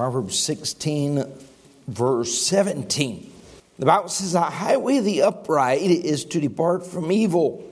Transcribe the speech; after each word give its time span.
Proverbs 0.00 0.38
16, 0.38 1.26
verse 1.86 2.46
17. 2.46 3.32
The 3.78 3.84
Bible 3.84 4.08
says, 4.08 4.32
The 4.32 4.40
highway 4.40 4.96
of 4.96 5.04
the 5.04 5.20
upright 5.20 5.82
is 5.82 6.24
to 6.24 6.40
depart 6.40 6.86
from 6.86 7.12
evil. 7.12 7.70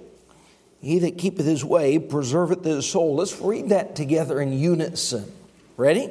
He 0.83 0.99
that 0.99 1.17
keepeth 1.17 1.47
his 1.47 1.65
way 1.65 1.99
preserveth 1.99 2.65
his 2.65 2.87
soul. 2.87 3.17
Let's 3.17 3.41
read 3.41 3.71
that 3.71 3.97
together 3.97 4.43
in 4.43 4.53
unison. 4.53 5.33
Ready? 5.79 6.11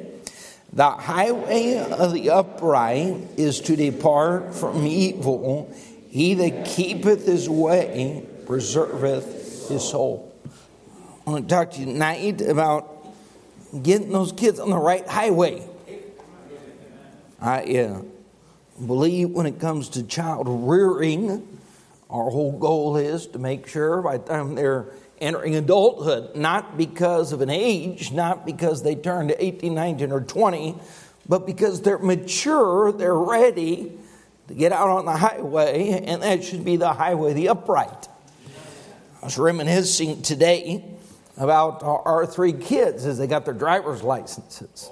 The 0.72 0.90
highway 0.90 1.78
of 1.88 2.12
the 2.12 2.30
upright 2.30 3.14
is 3.36 3.60
to 3.60 3.76
depart 3.76 4.56
from 4.56 4.84
evil. 4.84 5.72
He 6.08 6.34
that 6.34 6.66
keepeth 6.66 7.26
his 7.26 7.48
way 7.48 8.26
preserveth 8.44 9.68
his 9.68 9.88
soul. 9.88 10.34
I 11.24 11.30
want 11.30 11.48
to 11.48 11.54
talk 11.54 11.70
to 11.74 11.78
you 11.78 11.86
tonight 11.86 12.40
about 12.40 13.06
getting 13.80 14.10
those 14.10 14.32
kids 14.32 14.58
on 14.58 14.70
the 14.70 14.78
right 14.78 15.06
highway. 15.06 15.64
I 17.40 17.62
uh, 17.76 18.02
believe 18.84 19.30
when 19.30 19.46
it 19.46 19.60
comes 19.60 19.90
to 19.90 20.02
child 20.02 20.46
rearing, 20.48 21.58
our 22.10 22.30
whole 22.30 22.58
goal 22.58 22.96
is 22.96 23.26
to 23.28 23.38
make 23.38 23.68
sure 23.68 24.02
by 24.02 24.18
the 24.18 24.24
time 24.26 24.54
they're 24.54 24.86
entering 25.20 25.54
adulthood, 25.54 26.36
not 26.36 26.76
because 26.76 27.32
of 27.32 27.40
an 27.40 27.50
age, 27.50 28.12
not 28.12 28.46
because 28.46 28.82
they 28.82 28.94
turn 28.94 29.28
to 29.28 29.44
18, 29.44 29.74
19, 29.74 30.12
or 30.12 30.20
20, 30.20 30.76
but 31.28 31.46
because 31.46 31.82
they're 31.82 31.98
mature, 31.98 32.92
they're 32.92 33.14
ready 33.14 33.92
to 34.48 34.54
get 34.54 34.72
out 34.72 34.88
on 34.88 35.04
the 35.04 35.16
highway, 35.16 36.02
and 36.06 36.22
that 36.22 36.42
should 36.42 36.64
be 36.64 36.76
the 36.76 36.92
highway, 36.92 37.34
the 37.34 37.48
upright. 37.50 38.08
I 39.20 39.26
was 39.26 39.38
reminiscing 39.38 40.22
today 40.22 40.84
about 41.36 41.82
our 41.82 42.26
three 42.26 42.52
kids 42.52 43.04
as 43.04 43.18
they 43.18 43.26
got 43.26 43.44
their 43.44 43.54
driver's 43.54 44.02
licenses. 44.02 44.90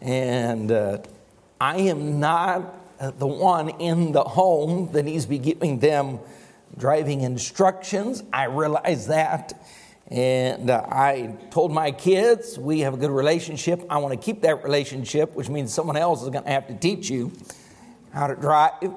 And 0.00 0.72
uh, 0.72 0.98
I 1.60 1.78
am 1.78 2.20
not 2.20 2.74
the 3.18 3.26
one 3.26 3.70
in 3.80 4.12
the 4.12 4.22
home 4.22 4.92
that 4.92 5.04
needs 5.04 5.24
to 5.24 5.30
be 5.30 5.38
giving 5.38 5.78
them 5.78 6.20
driving 6.76 7.22
instructions. 7.22 8.22
I 8.32 8.44
realize 8.44 9.06
that. 9.06 9.58
And 10.08 10.70
uh, 10.70 10.84
I 10.88 11.34
told 11.50 11.72
my 11.72 11.90
kids, 11.90 12.58
we 12.58 12.80
have 12.80 12.94
a 12.94 12.96
good 12.96 13.10
relationship. 13.10 13.84
I 13.90 13.98
want 13.98 14.12
to 14.12 14.24
keep 14.24 14.42
that 14.42 14.62
relationship, 14.62 15.34
which 15.34 15.48
means 15.48 15.72
someone 15.72 15.96
else 15.96 16.22
is 16.22 16.28
going 16.28 16.44
to 16.44 16.50
have 16.50 16.68
to 16.68 16.74
teach 16.74 17.10
you 17.10 17.32
how 18.12 18.26
to 18.26 18.36
drive. 18.36 18.92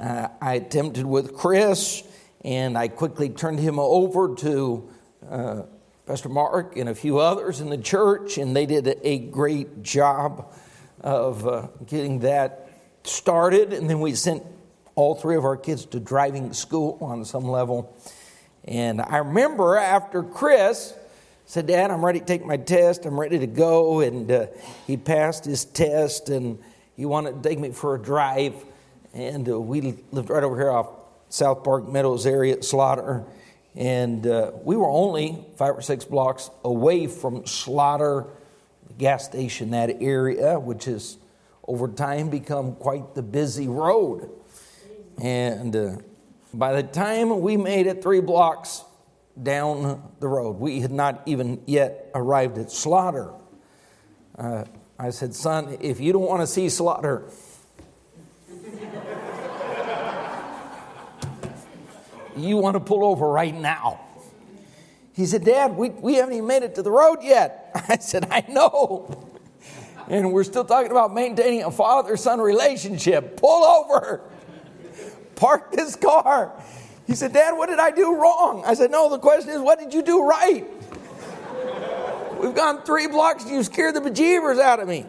Uh, 0.00 0.28
I 0.40 0.54
attempted 0.54 1.06
with 1.06 1.34
Chris, 1.34 2.02
and 2.42 2.76
I 2.76 2.88
quickly 2.88 3.28
turned 3.28 3.60
him 3.60 3.78
over 3.78 4.34
to 4.36 4.90
uh, 5.30 5.62
Pastor 6.06 6.28
Mark 6.28 6.76
and 6.76 6.88
a 6.88 6.94
few 6.94 7.18
others 7.18 7.60
in 7.60 7.70
the 7.70 7.78
church, 7.78 8.38
and 8.38 8.56
they 8.56 8.66
did 8.66 8.98
a 9.02 9.18
great 9.18 9.82
job 9.82 10.52
of 11.02 11.46
uh, 11.46 11.68
getting 11.86 12.20
that 12.20 12.70
started. 13.04 13.72
And 13.72 13.88
then 13.88 14.00
we 14.00 14.14
sent 14.14 14.42
all 14.94 15.14
three 15.14 15.36
of 15.36 15.44
our 15.44 15.56
kids 15.56 15.86
to 15.86 16.00
driving 16.00 16.52
school 16.52 16.98
on 17.00 17.24
some 17.24 17.44
level. 17.44 17.96
And 18.64 19.00
I 19.00 19.18
remember 19.18 19.76
after 19.76 20.22
Chris 20.22 20.94
said, 21.46 21.66
Dad, 21.66 21.90
I'm 21.90 22.04
ready 22.04 22.20
to 22.20 22.24
take 22.24 22.44
my 22.44 22.56
test, 22.56 23.04
I'm 23.04 23.18
ready 23.18 23.38
to 23.38 23.46
go. 23.46 24.00
And 24.00 24.30
uh, 24.30 24.46
he 24.86 24.96
passed 24.96 25.44
his 25.44 25.64
test 25.64 26.28
and 26.28 26.58
he 26.96 27.04
wanted 27.04 27.42
to 27.42 27.48
take 27.48 27.58
me 27.58 27.70
for 27.70 27.94
a 27.94 28.00
drive. 28.00 28.54
And 29.12 29.48
uh, 29.48 29.60
we 29.60 29.80
lived 30.10 30.30
right 30.30 30.42
over 30.42 30.56
here 30.56 30.70
off 30.70 30.88
Southpark 31.30 31.90
Meadows 31.90 32.26
area 32.26 32.54
at 32.54 32.64
Slaughter. 32.64 33.24
And 33.74 34.26
uh, 34.26 34.52
we 34.62 34.76
were 34.76 34.88
only 34.88 35.44
five 35.56 35.76
or 35.76 35.82
six 35.82 36.04
blocks 36.04 36.50
away 36.62 37.06
from 37.06 37.46
Slaughter, 37.46 38.26
gas 38.98 39.24
station, 39.24 39.70
that 39.70 40.02
area, 40.02 40.58
which 40.58 40.84
has 40.86 41.18
over 41.66 41.88
time 41.88 42.28
become 42.28 42.74
quite 42.74 43.14
the 43.14 43.22
busy 43.22 43.68
road. 43.68 44.30
And 45.20 45.74
uh, 45.76 45.96
by 46.52 46.72
the 46.74 46.82
time 46.82 47.40
we 47.40 47.56
made 47.56 47.86
it 47.86 48.02
three 48.02 48.20
blocks 48.20 48.84
down 49.40 50.02
the 50.20 50.28
road, 50.28 50.58
we 50.58 50.80
had 50.80 50.90
not 50.90 51.22
even 51.26 51.62
yet 51.66 52.10
arrived 52.14 52.58
at 52.58 52.70
Slaughter. 52.70 53.32
Uh, 54.36 54.64
I 54.98 55.10
said, 55.10 55.34
Son, 55.34 55.78
if 55.80 56.00
you 56.00 56.12
don't 56.12 56.26
want 56.26 56.42
to 56.42 56.46
see 56.46 56.68
Slaughter, 56.68 57.24
you 62.36 62.56
want 62.56 62.74
to 62.74 62.80
pull 62.80 63.04
over 63.04 63.28
right 63.28 63.54
now. 63.54 64.00
He 65.14 65.26
said, 65.26 65.44
Dad, 65.44 65.76
we, 65.76 65.90
we 65.90 66.14
haven't 66.14 66.34
even 66.34 66.46
made 66.46 66.62
it 66.62 66.74
to 66.76 66.82
the 66.82 66.90
road 66.90 67.18
yet. 67.22 67.70
I 67.88 67.98
said, 67.98 68.28
I 68.30 68.44
know. 68.48 69.28
And 70.08 70.32
we're 70.32 70.44
still 70.44 70.64
talking 70.64 70.90
about 70.90 71.14
maintaining 71.14 71.64
a 71.64 71.70
father 71.70 72.16
son 72.16 72.40
relationship. 72.40 73.36
Pull 73.36 73.64
over 73.64 74.22
park 75.36 75.72
this 75.72 75.96
car. 75.96 76.52
He 77.06 77.14
said, 77.14 77.32
Dad, 77.32 77.52
what 77.52 77.68
did 77.68 77.78
I 77.78 77.90
do 77.90 78.14
wrong? 78.14 78.62
I 78.66 78.74
said, 78.74 78.90
No, 78.90 79.10
the 79.10 79.18
question 79.18 79.50
is, 79.50 79.60
what 79.60 79.78
did 79.78 79.92
you 79.92 80.02
do 80.02 80.24
right? 80.24 80.66
We've 82.40 82.54
gone 82.54 82.82
three 82.82 83.06
blocks 83.06 83.44
and 83.44 83.52
you 83.52 83.62
scared 83.62 83.94
the 83.94 84.00
bejeebers 84.00 84.58
out 84.58 84.80
of 84.80 84.88
me. 84.88 85.04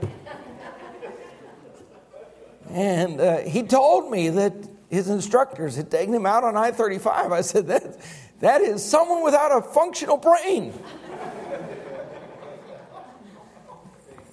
And 2.70 3.22
uh, 3.22 3.38
he 3.40 3.64
told 3.64 4.10
me 4.10 4.30
that 4.30 4.54
his 4.90 5.08
instructors 5.08 5.76
had 5.76 5.92
taken 5.92 6.14
him 6.14 6.26
out 6.26 6.44
on 6.44 6.58
I 6.58 6.72
35. 6.72 7.32
I 7.32 7.42
said, 7.42 7.68
that, 7.68 7.98
that 8.44 8.62
is 8.62 8.84
someone 8.84 9.24
without 9.24 9.52
a 9.52 9.62
functional 9.62 10.18
brain. 10.18 10.74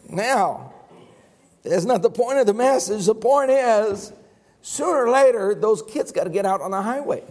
now, 0.09 0.73
that's 1.63 1.85
not 1.85 2.03
the 2.03 2.11
point 2.11 2.39
of 2.39 2.47
the 2.47 2.55
message. 2.55 3.07
The 3.07 3.15
point 3.15 3.51
is, 3.51 4.13
Sooner 4.63 5.07
or 5.07 5.11
later, 5.11 5.55
those 5.55 5.83
kids 5.83 6.13
got 6.13 6.25
to 6.25 6.31
get 6.31 6.45
out 6.45 6.61
on 6.61 6.71
the 6.71 6.83
highway. 6.83 7.23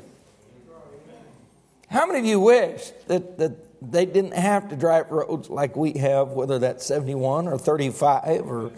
How 1.90 2.06
many 2.06 2.20
of 2.20 2.26
you 2.26 2.40
wish 2.40 2.92
that, 3.08 3.38
that 3.38 3.92
they 3.92 4.06
didn't 4.06 4.34
have 4.34 4.70
to 4.70 4.76
drive 4.76 5.12
roads 5.12 5.50
like 5.50 5.76
we 5.76 5.94
have, 5.94 6.30
whether 6.30 6.60
that's 6.60 6.86
71 6.86 7.48
or 7.48 7.58
35 7.58 8.42
or, 8.48 8.72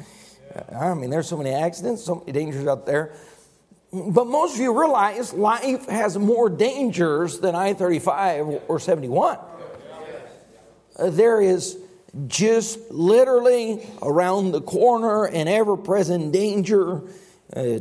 I 0.77 0.93
mean, 0.93 1.09
there's 1.09 1.27
so 1.27 1.37
many 1.37 1.51
accidents, 1.51 2.03
so 2.03 2.15
many 2.15 2.31
dangers 2.31 2.67
out 2.67 2.85
there. 2.85 3.13
But 3.91 4.27
most 4.27 4.55
of 4.55 4.61
you 4.61 4.79
realize 4.79 5.33
life 5.33 5.87
has 5.87 6.17
more 6.17 6.49
dangers 6.49 7.39
than 7.39 7.55
I 7.55 7.73
35 7.73 8.63
or 8.67 8.79
71. 8.79 9.37
Uh, 10.97 11.09
there 11.09 11.41
is 11.41 11.77
just 12.27 12.79
literally 12.91 13.85
around 14.01 14.51
the 14.51 14.61
corner 14.61 15.25
an 15.25 15.47
ever 15.47 15.75
present 15.75 16.31
danger. 16.31 17.01
Uh, 17.55 17.79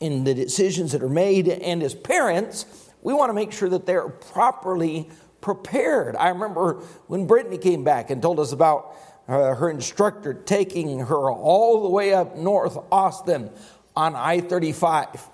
in 0.00 0.24
the 0.24 0.34
decisions 0.34 0.92
that 0.92 1.02
are 1.02 1.08
made. 1.08 1.48
And 1.48 1.82
as 1.82 1.94
parents, 1.94 2.66
we 3.02 3.14
want 3.14 3.30
to 3.30 3.34
make 3.34 3.52
sure 3.52 3.68
that 3.68 3.86
they're 3.86 4.08
properly 4.08 5.08
prepared. 5.40 6.16
I 6.16 6.28
remember 6.30 6.82
when 7.06 7.26
Brittany 7.26 7.58
came 7.58 7.84
back 7.84 8.10
and 8.10 8.20
told 8.20 8.40
us 8.40 8.52
about 8.52 8.94
uh, 9.28 9.54
her 9.54 9.70
instructor 9.70 10.34
taking 10.34 11.00
her 11.00 11.30
all 11.30 11.82
the 11.82 11.88
way 11.88 12.14
up 12.14 12.36
north 12.36 12.76
Austin 12.92 13.50
on 13.94 14.14
I 14.14 14.40
35. 14.40 15.28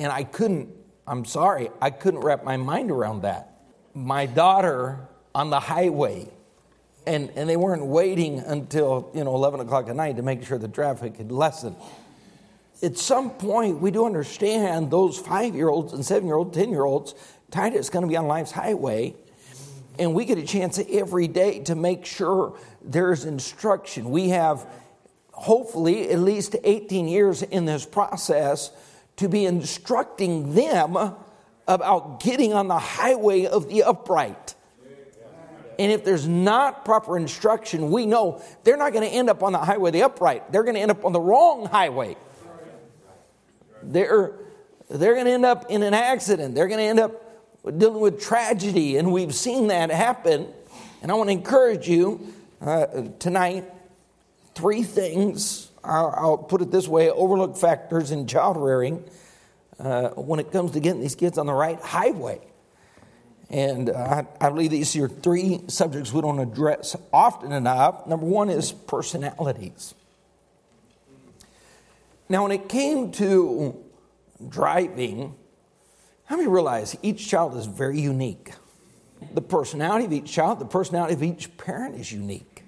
And 0.00 0.10
I 0.10 0.24
couldn't, 0.24 0.70
I'm 1.06 1.24
sorry, 1.24 1.70
I 1.80 1.90
couldn't 1.90 2.20
wrap 2.20 2.42
my 2.42 2.56
mind 2.56 2.90
around 2.90 3.22
that. 3.22 3.60
My 3.94 4.26
daughter 4.26 4.98
on 5.32 5.50
the 5.50 5.60
highway, 5.60 6.28
and, 7.06 7.30
and 7.36 7.48
they 7.48 7.56
weren't 7.56 7.86
waiting 7.86 8.40
until, 8.40 9.12
you 9.14 9.22
know, 9.22 9.36
11 9.36 9.60
o'clock 9.60 9.88
at 9.88 9.94
night 9.94 10.16
to 10.16 10.22
make 10.22 10.44
sure 10.44 10.58
the 10.58 10.66
traffic 10.66 11.16
had 11.18 11.30
lessened 11.30 11.76
at 12.82 12.96
some 12.96 13.30
point, 13.30 13.80
we 13.80 13.90
do 13.90 14.06
understand 14.06 14.90
those 14.90 15.18
five 15.18 15.54
year 15.54 15.68
olds 15.68 15.92
and 15.92 16.04
seven 16.04 16.26
year 16.26 16.36
olds, 16.36 16.56
10 16.56 16.70
year 16.70 16.84
olds, 16.84 17.14
Titus 17.50 17.80
is 17.80 17.90
going 17.90 18.04
to 18.04 18.08
be 18.08 18.16
on 18.16 18.26
life's 18.26 18.52
highway. 18.52 19.14
And 19.98 20.14
we 20.14 20.24
get 20.24 20.38
a 20.38 20.44
chance 20.44 20.80
every 20.90 21.28
day 21.28 21.60
to 21.64 21.74
make 21.74 22.06
sure 22.06 22.58
there's 22.80 23.24
instruction. 23.24 24.10
We 24.10 24.30
have 24.30 24.66
hopefully 25.32 26.10
at 26.10 26.20
least 26.20 26.56
18 26.64 27.06
years 27.08 27.42
in 27.42 27.66
this 27.66 27.84
process 27.84 28.70
to 29.20 29.28
be 29.28 29.46
instructing 29.46 30.54
them 30.54 31.14
about 31.66 32.20
getting 32.22 32.52
on 32.52 32.68
the 32.68 32.78
highway 32.78 33.46
of 33.46 33.68
the 33.68 33.84
upright. 33.84 34.54
And 35.78 35.90
if 35.90 36.04
there's 36.04 36.28
not 36.28 36.84
proper 36.84 37.16
instruction, 37.16 37.90
we 37.90 38.04
know 38.04 38.42
they're 38.64 38.76
not 38.76 38.92
going 38.92 39.08
to 39.08 39.14
end 39.14 39.30
up 39.30 39.42
on 39.42 39.52
the 39.52 39.58
highway 39.58 39.88
of 39.88 39.94
the 39.94 40.02
upright. 40.02 40.52
They're 40.52 40.64
going 40.64 40.74
to 40.74 40.80
end 40.80 40.90
up 40.90 41.06
on 41.06 41.12
the 41.12 41.20
wrong 41.20 41.64
highway 41.64 42.16
they're, 43.82 44.32
they're 44.88 45.14
going 45.14 45.26
to 45.26 45.32
end 45.32 45.44
up 45.44 45.70
in 45.70 45.82
an 45.82 45.94
accident. 45.94 46.54
They're 46.54 46.68
going 46.68 46.80
to 46.80 46.84
end 46.84 47.00
up 47.00 47.78
dealing 47.78 48.00
with 48.00 48.20
tragedy. 48.20 48.96
And 48.96 49.12
we've 49.12 49.34
seen 49.34 49.68
that 49.68 49.90
happen. 49.90 50.48
And 51.02 51.10
I 51.10 51.14
want 51.14 51.28
to 51.28 51.32
encourage 51.32 51.88
you 51.88 52.32
uh, 52.60 52.86
tonight 53.18 53.64
three 54.54 54.82
things. 54.82 55.69
I'll, 55.82 56.38
put 56.38 56.60
it 56.62 56.70
this 56.70 56.86
way 56.86 57.10
overlooked 57.10 57.58
factors 57.58 58.10
in 58.10 58.26
child 58.26 58.56
rearing 58.56 59.04
uh, 59.78 60.10
when 60.10 60.40
it 60.40 60.52
comes 60.52 60.72
to 60.72 60.80
getting 60.80 61.00
these 61.00 61.14
kids 61.14 61.38
on 61.38 61.46
the 61.46 61.52
right 61.52 61.80
highway. 61.80 62.40
And 63.48 63.90
I, 63.90 64.26
I 64.40 64.48
believe 64.50 64.70
these 64.70 64.94
are 64.96 65.08
three 65.08 65.60
subjects 65.66 66.12
we 66.12 66.20
don't 66.20 66.38
address 66.38 66.94
often 67.12 67.52
enough. 67.52 68.06
Number 68.06 68.26
one 68.26 68.48
is 68.48 68.70
personalities. 68.72 69.94
Now, 72.28 72.44
when 72.44 72.52
it 72.52 72.68
came 72.68 73.10
to 73.12 73.76
driving, 74.48 75.34
how 76.26 76.36
many 76.36 76.48
realize 76.48 76.96
each 77.02 77.28
child 77.28 77.56
is 77.56 77.66
very 77.66 78.00
unique? 78.00 78.52
The 79.34 79.42
personality 79.42 80.04
of 80.04 80.12
each 80.12 80.30
child, 80.30 80.60
the 80.60 80.64
personality 80.64 81.14
of 81.14 81.22
each 81.24 81.56
parent 81.56 81.96
is 81.96 82.12
unique. 82.12 82.62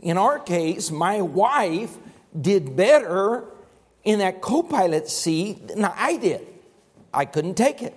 In 0.00 0.16
our 0.16 0.38
case, 0.38 0.90
my 0.90 1.20
wife 1.20 1.96
did 2.38 2.76
better 2.76 3.44
in 4.04 4.20
that 4.20 4.40
co 4.40 4.62
pilot 4.62 5.08
seat 5.08 5.68
than 5.68 5.84
I 5.84 6.16
did. 6.16 6.46
I 7.12 7.24
couldn't 7.24 7.54
take 7.54 7.82
it. 7.82 7.94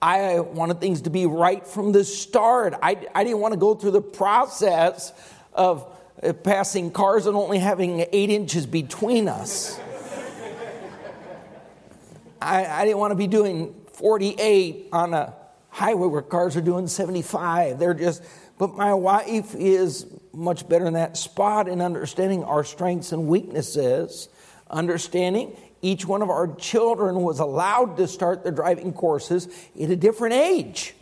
I 0.00 0.40
wanted 0.40 0.80
things 0.80 1.02
to 1.02 1.10
be 1.10 1.26
right 1.26 1.66
from 1.66 1.92
the 1.92 2.04
start. 2.04 2.74
I, 2.82 3.06
I 3.14 3.24
didn't 3.24 3.40
want 3.40 3.54
to 3.54 3.60
go 3.60 3.74
through 3.74 3.92
the 3.92 4.02
process 4.02 5.12
of 5.52 5.90
uh, 6.22 6.32
passing 6.32 6.90
cars 6.90 7.26
and 7.26 7.36
only 7.36 7.58
having 7.58 8.06
eight 8.12 8.30
inches 8.30 8.66
between 8.66 9.28
us. 9.28 9.78
I, 12.40 12.66
I 12.66 12.84
didn't 12.84 12.98
want 12.98 13.12
to 13.12 13.16
be 13.16 13.26
doing 13.26 13.74
48 13.94 14.88
on 14.92 15.14
a 15.14 15.34
highway 15.70 16.06
where 16.06 16.22
cars 16.22 16.56
are 16.56 16.60
doing 16.60 16.86
75. 16.86 17.78
They're 17.78 17.94
just, 17.94 18.22
but 18.58 18.74
my 18.74 18.94
wife 18.94 19.54
is 19.54 20.06
much 20.36 20.68
better 20.68 20.86
in 20.86 20.94
that 20.94 21.16
spot 21.16 21.68
in 21.68 21.80
understanding 21.80 22.44
our 22.44 22.62
strengths 22.62 23.12
and 23.12 23.26
weaknesses, 23.26 24.28
understanding 24.70 25.56
each 25.82 26.06
one 26.06 26.22
of 26.22 26.30
our 26.30 26.54
children 26.56 27.22
was 27.22 27.40
allowed 27.40 27.96
to 27.96 28.06
start 28.06 28.42
their 28.42 28.52
driving 28.52 28.92
courses 28.92 29.48
at 29.80 29.90
a 29.90 29.96
different 29.96 30.34
age. 30.34 30.94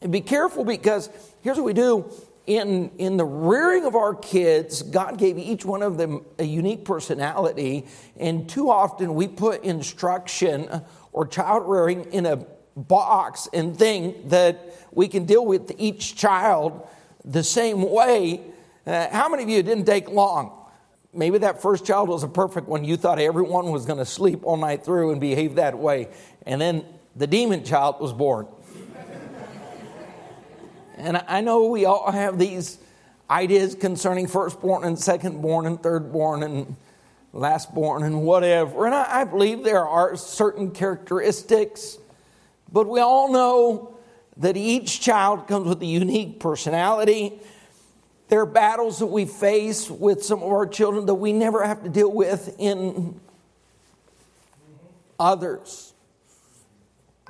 And 0.00 0.12
be 0.12 0.20
careful 0.20 0.64
because 0.64 1.08
here's 1.42 1.56
what 1.56 1.64
we 1.64 1.72
do 1.72 2.10
in, 2.46 2.90
in 2.98 3.16
the 3.16 3.24
rearing 3.24 3.84
of 3.84 3.96
our 3.96 4.14
kids, 4.14 4.82
God 4.82 5.18
gave 5.18 5.36
each 5.36 5.64
one 5.64 5.82
of 5.82 5.96
them 5.98 6.24
a 6.38 6.44
unique 6.44 6.84
personality, 6.84 7.86
and 8.16 8.48
too 8.48 8.70
often 8.70 9.14
we 9.14 9.26
put 9.26 9.64
instruction 9.64 10.68
or 11.12 11.26
child 11.26 11.64
rearing 11.66 12.04
in 12.12 12.24
a 12.24 12.46
box 12.76 13.48
and 13.52 13.76
think 13.76 14.28
that 14.28 14.76
we 14.92 15.08
can 15.08 15.24
deal 15.24 15.44
with 15.44 15.72
each 15.78 16.14
child 16.14 16.88
the 17.24 17.42
same 17.42 17.82
way. 17.90 18.40
Uh, 18.86 19.08
how 19.10 19.28
many 19.28 19.42
of 19.42 19.48
you 19.48 19.62
didn't 19.64 19.84
take 19.84 20.08
long? 20.08 20.64
Maybe 21.12 21.38
that 21.38 21.60
first 21.60 21.84
child 21.84 22.08
was 22.08 22.22
a 22.22 22.28
perfect 22.28 22.68
one. 22.68 22.84
You 22.84 22.96
thought 22.96 23.18
everyone 23.18 23.72
was 23.72 23.84
going 23.84 23.98
to 23.98 24.04
sleep 24.04 24.44
all 24.44 24.56
night 24.56 24.84
through 24.84 25.10
and 25.10 25.20
behave 25.20 25.56
that 25.56 25.76
way. 25.76 26.08
And 26.44 26.60
then 26.60 26.84
the 27.16 27.26
demon 27.26 27.64
child 27.64 28.00
was 28.00 28.12
born. 28.12 28.46
and 30.96 31.16
I 31.26 31.40
know 31.40 31.66
we 31.66 31.84
all 31.84 32.12
have 32.12 32.38
these 32.38 32.78
ideas 33.28 33.74
concerning 33.74 34.28
firstborn 34.28 34.84
and 34.84 34.96
secondborn 34.96 35.66
and 35.66 35.82
thirdborn 35.82 36.44
and 36.44 36.76
lastborn 37.34 38.04
and 38.04 38.22
whatever. 38.22 38.86
And 38.86 38.94
I, 38.94 39.22
I 39.22 39.24
believe 39.24 39.64
there 39.64 39.86
are 39.86 40.14
certain 40.14 40.70
characteristics, 40.70 41.98
but 42.70 42.86
we 42.86 43.00
all 43.00 43.32
know 43.32 43.98
that 44.36 44.56
each 44.56 45.00
child 45.00 45.48
comes 45.48 45.66
with 45.66 45.82
a 45.82 45.86
unique 45.86 46.38
personality 46.38 47.40
there 48.28 48.40
are 48.40 48.46
battles 48.46 48.98
that 48.98 49.06
we 49.06 49.24
face 49.24 49.88
with 49.88 50.24
some 50.24 50.42
of 50.42 50.48
our 50.50 50.66
children 50.66 51.06
that 51.06 51.14
we 51.14 51.32
never 51.32 51.64
have 51.64 51.82
to 51.84 51.88
deal 51.88 52.10
with 52.10 52.54
in 52.58 53.20
others. 55.18 55.92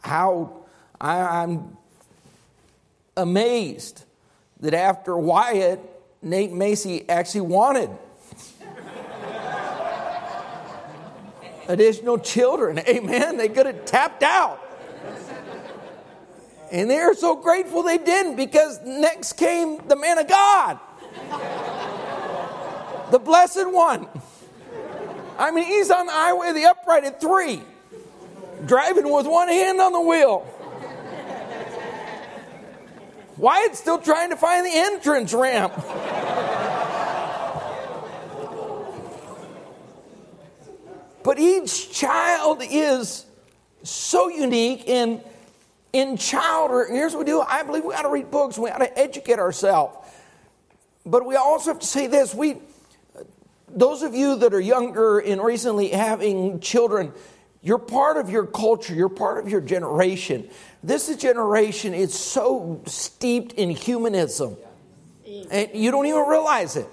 How 0.03 0.65
I, 1.01 1.43
am 1.43 1.77
amazed 3.17 4.05
that 4.61 4.73
after 4.73 5.17
Wyatt, 5.17 5.81
Nate 6.23 6.53
Macy 6.53 7.09
actually 7.09 7.43
wanted 7.43 7.91
additional 11.69 12.19
children. 12.19 12.79
Amen. 12.79 13.37
They 13.37 13.49
could 13.49 13.67
have 13.67 13.85
tapped 13.85 14.23
out. 14.23 14.63
And 16.73 16.91
they 16.91 16.99
are 16.99 17.15
so 17.15 17.37
grateful 17.37 17.83
they 17.83 17.99
didn't 17.99 18.37
because 18.37 18.81
next 18.83 19.35
came 19.35 19.87
the 19.87 19.97
man 19.97 20.19
of 20.19 20.29
God 20.29 20.81
the 23.11 23.19
blessed 23.19 23.71
one. 23.71 24.09
I 25.39 25.51
mean, 25.51 25.65
he's 25.65 25.91
on 25.91 26.07
the 26.07 26.13
highway 26.13 26.49
of 26.49 26.55
the 26.55 26.65
upright 26.65 27.05
at 27.05 27.21
three, 27.21 27.63
driving 28.65 29.13
with 29.13 29.27
one 29.27 29.49
hand 29.49 29.81
on 29.81 29.93
the 29.93 30.01
wheel. 30.01 30.47
Wyatt's 33.37 33.79
still 33.79 33.99
trying 33.99 34.31
to 34.31 34.37
find 34.37 34.65
the 34.65 34.73
entrance 34.73 35.35
ramp. 35.35 35.75
but 41.23 41.39
each 41.39 41.93
child 41.93 42.63
is 42.63 43.27
so 43.83 44.29
unique 44.29 44.89
and 44.89 45.21
in 45.99 46.17
child 46.17 46.71
here's 46.89 47.13
what 47.13 47.21
we 47.21 47.25
do. 47.25 47.41
I 47.41 47.63
believe 47.63 47.85
we 47.85 47.93
got 47.93 48.03
to 48.03 48.09
read 48.09 48.31
books 48.31 48.59
we 48.59 48.71
got 48.71 48.79
to 48.79 48.99
educate 48.99 49.39
ourselves. 49.39 49.97
But 51.05 51.25
we 51.25 51.37
also 51.37 51.71
have 51.71 51.81
to 51.81 51.87
say 51.87 52.07
this 52.07 52.35
we 52.35 52.57
those 53.69 54.03
of 54.03 54.15
you 54.15 54.37
that 54.37 54.55
are 54.55 54.61
younger 54.61 55.19
and 55.19 55.43
recently 55.43 55.89
having 55.89 56.61
children 56.61 57.13
you're 57.63 57.79
part 57.79 58.17
of 58.17 58.31
your 58.31 58.47
culture 58.47 58.95
you're 58.95 59.09
part 59.09 59.39
of 59.39 59.51
your 59.51 59.61
generation. 59.61 60.49
This 60.83 61.15
generation 61.17 61.95
is 61.95 62.15
so 62.15 62.83
steeped 62.87 63.53
in 63.55 63.71
humanism. 63.71 64.57
And 65.51 65.71
you 65.75 65.91
don't 65.91 66.07
even 66.07 66.27
realize 66.27 66.77
it. 66.77 66.89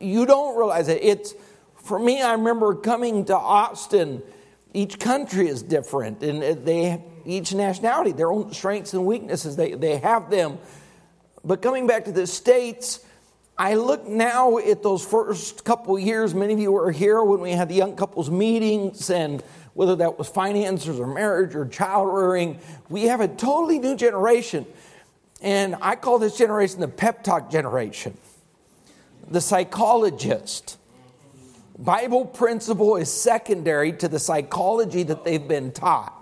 You 0.00 0.26
don't 0.26 0.56
realize 0.56 0.88
it. 0.88 1.02
It's 1.02 1.34
for 1.82 1.98
me 1.98 2.22
i 2.22 2.32
remember 2.32 2.74
coming 2.74 3.24
to 3.24 3.36
austin 3.36 4.22
each 4.72 4.98
country 4.98 5.48
is 5.48 5.62
different 5.62 6.22
and 6.22 6.42
uh, 6.42 6.54
they 6.62 7.02
each 7.30 7.54
nationality 7.54 8.12
their 8.12 8.32
own 8.32 8.52
strengths 8.52 8.92
and 8.94 9.06
weaknesses 9.06 9.56
they, 9.56 9.72
they 9.72 9.96
have 9.96 10.30
them 10.30 10.58
but 11.44 11.62
coming 11.62 11.86
back 11.86 12.04
to 12.04 12.12
the 12.12 12.26
States, 12.26 13.04
I 13.56 13.74
look 13.74 14.06
now 14.06 14.58
at 14.58 14.82
those 14.82 15.04
first 15.04 15.64
couple 15.64 15.98
years. 15.98 16.34
Many 16.34 16.52
of 16.54 16.58
you 16.58 16.72
were 16.72 16.92
here 16.92 17.22
when 17.22 17.40
we 17.40 17.52
had 17.52 17.68
the 17.68 17.74
young 17.74 17.96
couples 17.96 18.30
meetings, 18.30 19.08
and 19.10 19.42
whether 19.72 19.96
that 19.96 20.18
was 20.18 20.28
finances 20.28 21.00
or 21.00 21.06
marriage 21.06 21.54
or 21.54 21.66
child 21.66 22.12
rearing, 22.12 22.58
we 22.88 23.04
have 23.04 23.20
a 23.20 23.28
totally 23.28 23.78
new 23.78 23.96
generation. 23.96 24.66
And 25.40 25.76
I 25.80 25.96
call 25.96 26.18
this 26.18 26.36
generation 26.36 26.80
the 26.80 26.88
pep 26.88 27.24
talk 27.24 27.50
generation, 27.50 28.16
the 29.30 29.40
psychologist. 29.40 30.76
Bible 31.78 32.26
principle 32.26 32.96
is 32.96 33.10
secondary 33.10 33.94
to 33.94 34.08
the 34.08 34.18
psychology 34.18 35.02
that 35.04 35.24
they've 35.24 35.48
been 35.48 35.72
taught. 35.72 36.19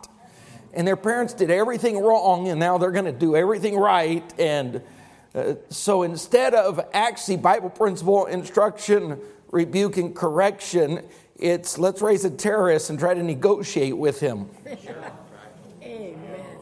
And 0.78 0.86
their 0.86 0.96
parents 0.96 1.34
did 1.34 1.50
everything 1.50 1.98
wrong, 1.98 2.46
and 2.46 2.60
now 2.60 2.78
they're 2.78 2.92
going 2.92 3.04
to 3.06 3.10
do 3.10 3.34
everything 3.34 3.76
right. 3.76 4.22
And 4.38 4.80
uh, 5.34 5.54
so 5.70 6.04
instead 6.04 6.54
of 6.54 6.80
actually 6.92 7.36
Bible 7.36 7.68
principle, 7.68 8.26
instruction, 8.26 9.18
rebuke, 9.50 9.96
and 9.96 10.14
correction, 10.14 11.04
it's 11.34 11.78
let's 11.78 12.00
raise 12.00 12.24
a 12.24 12.30
terrorist 12.30 12.90
and 12.90 12.98
try 12.98 13.12
to 13.12 13.24
negotiate 13.24 13.98
with 13.98 14.20
him. 14.20 14.48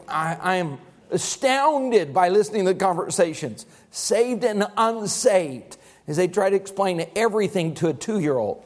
I, 0.07 0.37
I 0.41 0.55
am 0.55 0.79
astounded 1.11 2.11
by 2.11 2.29
listening 2.29 2.65
to 2.65 2.73
the 2.73 2.79
conversations, 2.79 3.67
saved 3.91 4.43
and 4.43 4.65
unsaved, 4.77 5.77
as 6.07 6.17
they 6.17 6.27
try 6.27 6.49
to 6.49 6.55
explain 6.55 7.05
everything 7.15 7.75
to 7.75 7.89
a 7.89 7.93
two 7.93 8.19
year 8.19 8.37
old. 8.39 8.63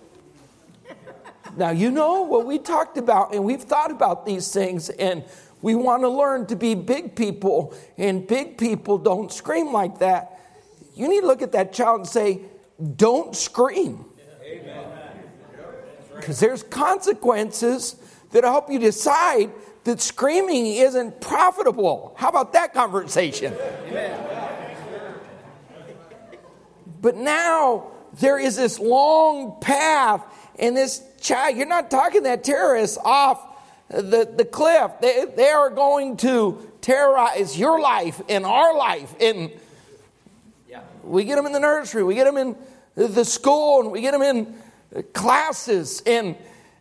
Now, 1.57 1.71
you 1.71 1.91
know 1.91 2.21
what 2.21 2.45
we 2.45 2.59
talked 2.59 2.97
about, 2.97 3.33
and 3.33 3.43
we've 3.43 3.61
thought 3.61 3.91
about 3.91 4.25
these 4.25 4.51
things, 4.51 4.89
and 4.89 5.23
we 5.61 5.75
want 5.75 6.03
to 6.03 6.09
learn 6.09 6.45
to 6.47 6.55
be 6.55 6.75
big 6.75 7.15
people, 7.15 7.75
and 7.97 8.25
big 8.25 8.57
people 8.57 8.97
don't 8.97 9.31
scream 9.31 9.71
like 9.71 9.99
that. 9.99 10.39
You 10.95 11.07
need 11.07 11.21
to 11.21 11.27
look 11.27 11.41
at 11.41 11.51
that 11.51 11.73
child 11.73 12.01
and 12.01 12.09
say, 12.09 12.41
Don't 12.95 13.35
scream. 13.35 14.05
Because 16.15 16.39
there's 16.39 16.63
consequences 16.63 17.95
that 18.31 18.43
help 18.43 18.71
you 18.71 18.79
decide 18.79 19.51
that 19.83 19.99
screaming 19.99 20.67
isn't 20.67 21.19
profitable. 21.19 22.13
How 22.17 22.29
about 22.29 22.53
that 22.53 22.73
conversation? 22.73 23.53
But 27.01 27.15
now 27.15 27.91
there 28.19 28.37
is 28.37 28.55
this 28.55 28.79
long 28.79 29.59
path, 29.59 30.23
and 30.61 30.77
this 30.77 31.03
child, 31.19 31.57
you're 31.57 31.65
not 31.65 31.91
talking 31.91 32.23
that 32.23 32.43
terrorist 32.43 32.99
off 33.03 33.47
the, 33.89 34.31
the 34.37 34.45
cliff. 34.45 34.91
They, 35.01 35.25
they 35.25 35.49
are 35.49 35.69
going 35.69 36.17
to 36.17 36.71
terrorize 36.81 37.57
your 37.57 37.81
life 37.81 38.21
and 38.29 38.45
our 38.45 38.77
life. 38.77 39.13
And 39.19 39.51
we 41.03 41.23
get 41.23 41.35
them 41.35 41.47
in 41.47 41.51
the 41.51 41.59
nursery, 41.59 42.03
we 42.03 42.15
get 42.15 42.25
them 42.25 42.37
in 42.37 42.55
the 42.95 43.25
school, 43.25 43.81
and 43.81 43.91
we 43.91 44.01
get 44.01 44.11
them 44.11 44.21
in 44.21 44.55
classes. 45.13 46.03
And 46.05 46.35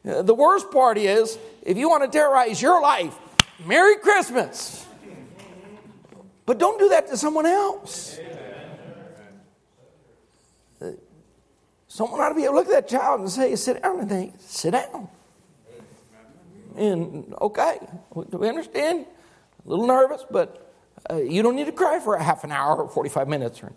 the 0.04 0.34
worst 0.34 0.70
part 0.70 0.98
is, 0.98 1.38
if 1.62 1.76
you 1.76 1.88
want 1.88 2.04
to 2.04 2.10
terrorize 2.10 2.60
your 2.60 2.82
life, 2.82 3.16
Merry 3.64 3.96
Christmas. 3.96 4.86
But 6.46 6.58
don't 6.58 6.78
do 6.78 6.88
that 6.90 7.08
to 7.08 7.16
someone 7.16 7.46
else. 7.46 8.18
Someone 11.90 12.20
ought 12.20 12.28
to 12.28 12.36
be 12.36 12.44
able 12.44 12.54
to 12.54 12.60
look 12.60 12.68
at 12.68 12.72
that 12.72 12.88
child 12.88 13.20
and 13.20 13.28
say, 13.28 13.54
sit 13.56 13.82
down, 13.82 13.98
and 13.98 14.08
they 14.08 14.32
sit 14.38 14.70
down. 14.70 15.08
And 16.76 17.34
okay, 17.40 17.78
do 18.30 18.38
we 18.38 18.48
understand, 18.48 19.06
a 19.66 19.68
little 19.68 19.88
nervous, 19.88 20.24
but 20.30 20.72
uh, 21.10 21.16
you 21.16 21.42
don't 21.42 21.56
need 21.56 21.66
to 21.66 21.72
cry 21.72 21.98
for 21.98 22.14
a 22.14 22.22
half 22.22 22.44
an 22.44 22.52
hour 22.52 22.76
or 22.76 22.88
45 22.88 23.26
minutes 23.26 23.62
or 23.62 23.72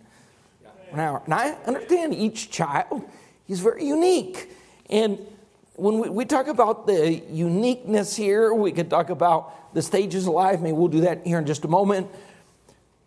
an 0.91 0.99
hour. 0.99 1.23
And 1.25 1.33
I 1.33 1.53
understand 1.65 2.13
each 2.13 2.51
child 2.51 3.03
is 3.47 3.59
very 3.59 3.83
unique. 3.83 4.51
And 4.91 5.17
when 5.75 5.97
we, 5.97 6.09
we, 6.09 6.25
talk 6.25 6.47
about 6.47 6.85
the 6.85 7.15
uniqueness 7.31 8.15
here, 8.15 8.53
we 8.53 8.71
could 8.71 8.91
talk 8.91 9.09
about 9.09 9.73
the 9.73 9.81
stages 9.81 10.27
of 10.27 10.33
life. 10.33 10.61
Maybe 10.61 10.73
we'll 10.73 10.87
do 10.87 11.01
that 11.01 11.25
here 11.25 11.39
in 11.39 11.47
just 11.47 11.65
a 11.65 11.67
moment. 11.67 12.07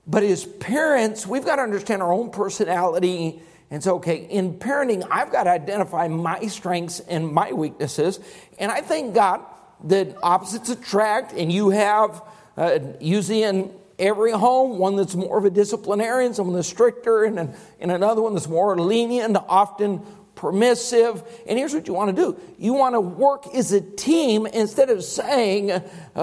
But 0.05 0.25
as 0.25 0.45
parents, 0.45 1.29
we've 1.29 1.45
got 1.45 1.57
to 1.57 1.63
understand 1.63 2.03
our 2.03 2.13
own 2.13 2.31
personality. 2.31 3.41
And 3.71 3.83
so, 3.83 3.97
okay, 3.97 4.17
in 4.17 4.59
parenting, 4.59 5.07
I've 5.11 5.33
got 5.33 5.45
to 5.45 5.51
identify 5.51 6.07
my 6.09 6.47
strengths 6.47 7.01
and 7.01 7.27
my 7.33 7.53
weaknesses. 7.53 8.21
And 8.59 8.71
I 8.71 8.81
thank 8.81 9.15
God 9.15 9.41
that 9.85 10.17
opposites 10.23 10.71
attract, 10.71 11.33
and 11.33 11.53
you 11.53 11.71
have 11.71 12.23
uh, 12.57 12.79
usually 13.01 13.43
in 13.43 13.73
every 13.99 14.31
home 14.31 14.79
one 14.79 14.97
that's 14.97 15.15
more 15.15 15.39
of 15.39 15.45
a 15.45 15.51
disciplinarian, 15.51 16.33
someone 16.33 16.55
that's 16.55 16.69
stricter, 16.69 17.25
and, 17.25 17.55
and 17.81 17.91
another 17.91 18.23
one 18.23 18.35
that's 18.35 18.49
more 18.49 18.79
lenient, 18.79 19.37
often 19.49 20.01
permissive. 20.37 21.23
And 21.49 21.59
here's 21.59 21.75
what 21.75 21.89
you 21.89 21.95
want 21.95 22.15
to 22.15 22.23
do 22.23 22.41
you 22.59 22.75
want 22.75 22.95
to 22.95 23.01
work 23.01 23.53
as 23.55 23.73
a 23.73 23.81
team 23.81 24.47
instead 24.47 24.91
of 24.91 25.03
saying, 25.03 25.73
uh, 25.73 25.81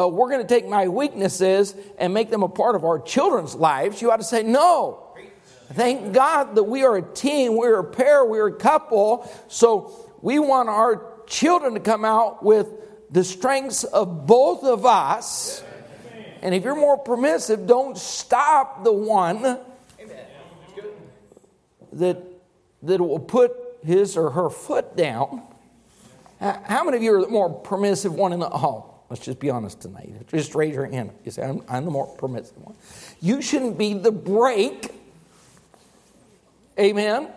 we're 0.07 0.29
going 0.29 0.41
to 0.41 0.47
take 0.47 0.67
my 0.67 0.87
weaknesses 0.87 1.75
and 1.97 2.13
make 2.13 2.29
them 2.29 2.43
a 2.43 2.49
part 2.49 2.75
of 2.75 2.85
our 2.85 2.99
children's 2.99 3.55
lives. 3.55 4.01
You 4.01 4.11
ought 4.11 4.17
to 4.17 4.23
say, 4.23 4.43
no. 4.43 5.02
Thank 5.71 6.13
God 6.13 6.55
that 6.55 6.63
we 6.63 6.83
are 6.83 6.97
a 6.97 7.01
team, 7.01 7.55
we're 7.55 7.79
a 7.79 7.83
pair, 7.83 8.25
we're 8.25 8.47
a 8.47 8.53
couple. 8.53 9.29
So 9.47 10.13
we 10.21 10.39
want 10.39 10.69
our 10.69 11.13
children 11.25 11.73
to 11.73 11.79
come 11.79 12.05
out 12.05 12.43
with 12.43 12.67
the 13.09 13.23
strengths 13.23 13.83
of 13.83 14.27
both 14.27 14.63
of 14.63 14.85
us. 14.85 15.63
And 16.41 16.53
if 16.53 16.63
you're 16.63 16.75
more 16.75 16.97
permissive, 16.97 17.67
don't 17.67 17.97
stop 17.97 18.83
the 18.83 18.91
one 18.91 19.59
that, 21.93 22.23
that 22.81 23.01
will 23.01 23.19
put 23.19 23.53
his 23.83 24.17
or 24.17 24.31
her 24.31 24.49
foot 24.49 24.95
down. 24.95 25.43
How 26.39 26.83
many 26.83 26.97
of 26.97 27.03
you 27.03 27.13
are 27.13 27.21
the 27.21 27.29
more 27.29 27.49
permissive 27.49 28.13
one 28.13 28.33
in 28.33 28.39
the 28.39 28.49
home? 28.49 28.83
Let's 29.09 29.23
just 29.23 29.39
be 29.39 29.49
honest 29.49 29.81
tonight. 29.81 30.27
Just 30.27 30.55
raise 30.55 30.73
your 30.73 30.85
hand. 30.85 31.11
You 31.23 31.31
say, 31.31 31.43
I'm, 31.43 31.63
I'm 31.69 31.85
the 31.85 31.91
more 31.91 32.07
permissive 32.17 32.57
one. 32.57 32.75
You 33.21 33.41
shouldn't 33.41 33.77
be 33.77 33.93
the 33.93 34.11
brake. 34.11 34.91
Amen. 36.79 37.29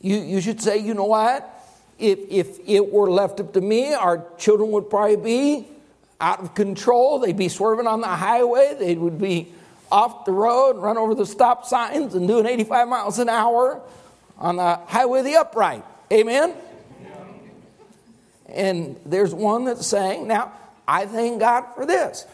You, 0.00 0.16
you 0.16 0.40
should 0.40 0.60
say, 0.60 0.78
you 0.78 0.94
know 0.94 1.04
what? 1.04 1.46
If, 1.98 2.18
if 2.30 2.58
it 2.66 2.90
were 2.90 3.10
left 3.10 3.40
up 3.40 3.52
to 3.52 3.60
me, 3.60 3.92
our 3.92 4.24
children 4.38 4.70
would 4.70 4.88
probably 4.88 5.16
be 5.16 5.68
out 6.20 6.40
of 6.40 6.54
control. 6.54 7.18
They'd 7.18 7.36
be 7.36 7.48
swerving 7.48 7.86
on 7.86 8.00
the 8.00 8.08
highway. 8.08 8.76
They 8.78 8.94
would 8.94 9.18
be 9.18 9.52
off 9.92 10.24
the 10.24 10.32
road, 10.32 10.76
run 10.78 10.96
over 10.96 11.14
the 11.14 11.26
stop 11.26 11.66
signs, 11.66 12.14
and 12.14 12.26
doing 12.26 12.46
85 12.46 12.88
miles 12.88 13.18
an 13.18 13.28
hour 13.28 13.82
on 14.38 14.56
the 14.56 14.76
highway 14.86 15.18
of 15.18 15.24
the 15.26 15.36
upright. 15.36 15.84
Amen? 16.12 16.54
And 18.48 18.98
there's 19.04 19.34
one 19.34 19.64
that's 19.64 19.86
saying, 19.86 20.26
now, 20.26 20.52
I 20.88 21.06
thank 21.06 21.40
God 21.40 21.66
for 21.74 21.86
this. 21.86 22.26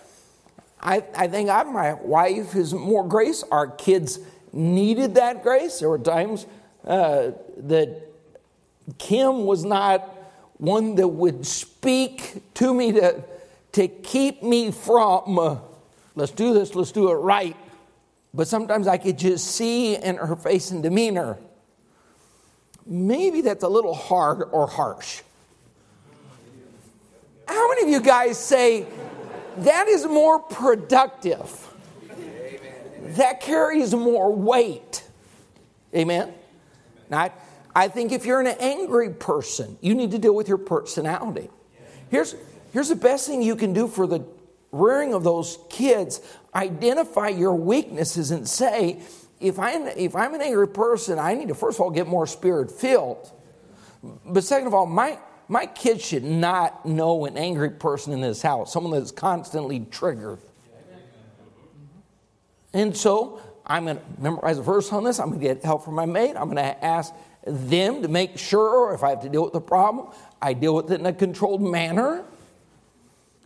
I, 0.81 1.03
I 1.15 1.29
thank 1.29 1.49
God 1.49 1.67
my 1.69 1.95
wife 1.95 2.55
is 2.55 2.73
more 2.73 3.07
grace. 3.07 3.43
Our 3.51 3.67
kids 3.67 4.19
needed 4.57 5.15
that 5.15 5.43
grace. 5.43 5.81
There 5.81 5.89
were 5.89 5.99
times 5.99 6.47
uh, 6.85 7.33
that 7.59 8.03
Kim 8.99 9.45
was 9.45 9.65
not 9.65 10.03
one 10.59 10.95
that 10.97 11.09
would 11.09 11.47
speak 11.47 12.43
to 12.55 12.73
me 12.73 12.93
to, 12.93 13.23
to 13.73 13.89
keep 13.89 14.43
me 14.43 14.71
from, 14.71 15.39
uh, 15.39 15.59
let's 16.15 16.33
do 16.33 16.55
this, 16.55 16.75
let's 16.75 16.93
do 16.93 17.11
it 17.11 17.15
right. 17.15 17.57
But 18.33 18.49
sometimes 18.49 18.87
I 18.87 18.97
could 18.99 19.19
just 19.19 19.47
see 19.47 19.97
in 19.97 20.17
her 20.17 20.37
face 20.37 20.71
and 20.71 20.83
demeanor 20.83 21.39
maybe 22.87 23.41
that's 23.41 23.65
a 23.65 23.69
little 23.69 23.95
hard 23.95 24.49
or 24.53 24.67
harsh. 24.67 25.23
How 27.49 27.69
many 27.69 27.83
of 27.83 27.89
you 27.89 28.01
guys 28.01 28.39
say 28.39 28.87
that 29.59 29.89
is 29.89 30.07
more 30.07 30.39
productive? 30.39 31.66
That 33.15 33.41
carries 33.41 33.95
more 33.95 34.35
weight. 34.35 35.05
Amen? 35.95 36.33
Now, 37.09 37.33
I 37.75 37.89
think 37.89 38.13
if 38.13 38.25
you're 38.25 38.41
an 38.41 38.47
angry 38.47 39.11
person, 39.11 39.79
you 39.81 39.95
need 39.95 40.11
to 40.13 40.19
deal 40.19 40.35
with 40.35 40.49
your 40.49 40.59
personality. 40.59 41.51
Here's, 42.11 42.35
here's 42.73 42.89
the 42.89 42.97
best 42.97 43.27
thing 43.27 43.43
you 43.43 43.57
can 43.57 43.73
do 43.73 43.89
for 43.89 44.07
the 44.07 44.25
rearing 44.73 45.15
of 45.15 45.25
those 45.25 45.59
kids 45.69 46.21
identify 46.55 47.29
your 47.29 47.55
weaknesses 47.55 48.31
and 48.31 48.49
say, 48.49 49.03
if 49.41 49.59
I'm, 49.59 49.87
if 49.89 50.17
I'm 50.17 50.35
an 50.35 50.41
angry 50.41 50.69
person, 50.69 51.19
I 51.19 51.35
need 51.35 51.49
to 51.49 51.55
first 51.55 51.77
of 51.77 51.83
all 51.83 51.91
get 51.91 52.07
more 52.07 52.27
spirit 52.27 52.71
filled. 52.71 53.31
But 54.25 54.45
second 54.45 54.69
of 54.69 54.75
all, 54.75 54.87
my, 54.87 55.19
my 55.49 55.67
kids 55.67 56.05
should 56.05 56.25
not 56.25 56.87
know 56.87 57.27
an 57.27 57.37
angry 57.37 57.71
person 57.71 58.13
in 58.13 58.21
this 58.21 58.41
house, 58.41 58.73
someone 58.73 58.99
that's 58.99 59.11
constantly 59.11 59.81
triggered. 59.91 60.39
And 62.77 62.95
so 62.95 63.41
I'm 63.65 63.87
going 63.87 63.97
to 63.97 64.03
memorize 64.19 64.59
a 64.59 64.63
verse 64.63 64.93
on 64.93 65.03
this. 65.03 65.19
I'm 65.19 65.29
going 65.31 65.41
to 65.41 65.47
get 65.47 65.65
help 65.65 65.83
from 65.83 65.95
my 65.95 66.05
mate. 66.05 66.37
I'm 66.37 66.45
going 66.45 66.57
to 66.57 66.85
ask 66.85 67.11
them 67.47 68.03
to 68.03 68.09
make 68.09 68.37
sure 68.37 68.93
if 68.93 69.03
I 69.03 69.09
have 69.09 69.23
to 69.23 69.31
deal 69.31 69.45
with 69.45 69.55
the 69.55 69.63
problem, 69.63 70.09
I 70.43 70.53
deal 70.53 70.75
with 70.75 70.93
it 70.93 71.01
in 71.01 71.07
a 71.07 71.13
controlled 71.15 71.63
manner. 71.63 72.23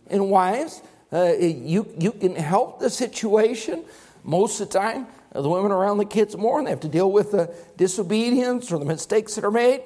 And 0.07 0.29
wives, 0.29 0.81
uh, 1.13 1.31
you, 1.39 1.87
you 1.97 2.11
can 2.11 2.35
help 2.35 2.81
the 2.81 2.89
situation 2.89 3.85
most 4.25 4.59
of 4.59 4.67
the 4.67 4.77
time 4.77 5.07
the 5.33 5.47
women 5.47 5.71
around 5.71 5.97
the 5.97 6.05
kids 6.05 6.35
more 6.35 6.57
and 6.57 6.67
they 6.67 6.71
have 6.71 6.81
to 6.81 6.89
deal 6.89 7.09
with 7.09 7.31
the 7.31 7.55
disobedience 7.77 8.69
or 8.69 8.79
the 8.79 8.85
mistakes 8.85 9.35
that 9.35 9.45
are 9.45 9.51
made. 9.51 9.81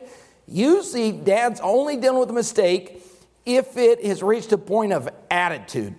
Usually, 0.48 1.12
dad's 1.12 1.60
only 1.60 1.98
dealing 1.98 2.20
with 2.20 2.32
a 2.32 2.34
mistake 2.34 3.04
if 3.46 3.78
it 3.78 4.04
has 4.04 4.24
reached 4.24 4.52
a 4.54 4.58
point 4.58 4.92
of 4.92 5.08
attitude. 5.30 5.94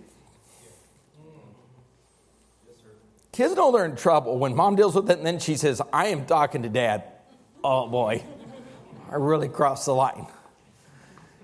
Kids 3.37 3.55
know 3.55 3.71
they're 3.71 3.85
in 3.85 3.97
trouble 3.97 4.39
when 4.39 4.57
mom 4.57 4.77
deals 4.77 4.95
with 4.95 5.11
it 5.11 5.19
and 5.19 5.27
then 5.27 5.39
she 5.39 5.57
says, 5.59 5.83
I 5.93 6.07
am 6.07 6.25
talking 6.25 6.63
to 6.63 6.71
dad. 6.71 7.05
Oh 7.63 7.87
boy, 7.87 8.25
I 9.11 9.17
really 9.17 9.51
crossed 9.51 9.85
the 9.85 9.95
line. 9.95 10.27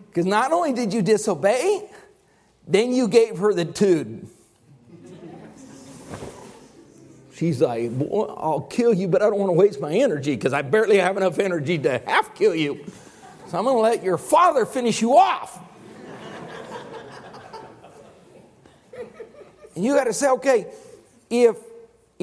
Because 0.09 0.25
not 0.25 0.53
only 0.53 0.73
did 0.73 0.95
you 0.95 1.03
disobey, 1.03 1.91
then 2.67 2.95
you 2.95 3.09
gave 3.09 3.37
her 3.37 3.53
the 3.53 3.67
tude. 3.67 4.27
She's 7.35 7.61
like, 7.61 7.91
I'll 8.11 8.67
kill 8.71 8.95
you, 8.95 9.07
but 9.07 9.21
I 9.21 9.29
don't 9.29 9.39
want 9.39 9.51
to 9.51 9.59
waste 9.59 9.79
my 9.79 9.93
energy 9.93 10.35
because 10.35 10.55
I 10.55 10.63
barely 10.63 10.97
have 10.97 11.19
enough 11.19 11.39
energy 11.39 11.77
to 11.77 12.01
half 12.07 12.35
kill 12.35 12.55
you. 12.55 12.87
So 13.49 13.59
I'm 13.59 13.65
going 13.65 13.77
to 13.77 13.83
let 13.83 14.03
your 14.03 14.17
father 14.17 14.65
finish 14.65 15.03
you 15.03 15.19
off. 15.19 15.61
and 19.77 19.85
you 19.85 19.95
got 19.95 20.05
to 20.05 20.15
say, 20.15 20.31
okay, 20.31 20.73
if 21.29 21.59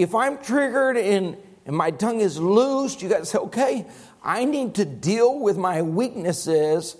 if 0.01 0.15
I'm 0.15 0.37
triggered 0.37 0.97
and, 0.97 1.37
and 1.65 1.75
my 1.75 1.91
tongue 1.91 2.21
is 2.21 2.39
loosed, 2.39 3.01
you 3.01 3.09
got 3.09 3.19
to 3.19 3.25
say, 3.25 3.37
okay, 3.39 3.85
I 4.23 4.45
need 4.45 4.75
to 4.75 4.85
deal 4.85 5.39
with 5.39 5.57
my 5.57 5.81
weaknesses. 5.81 6.95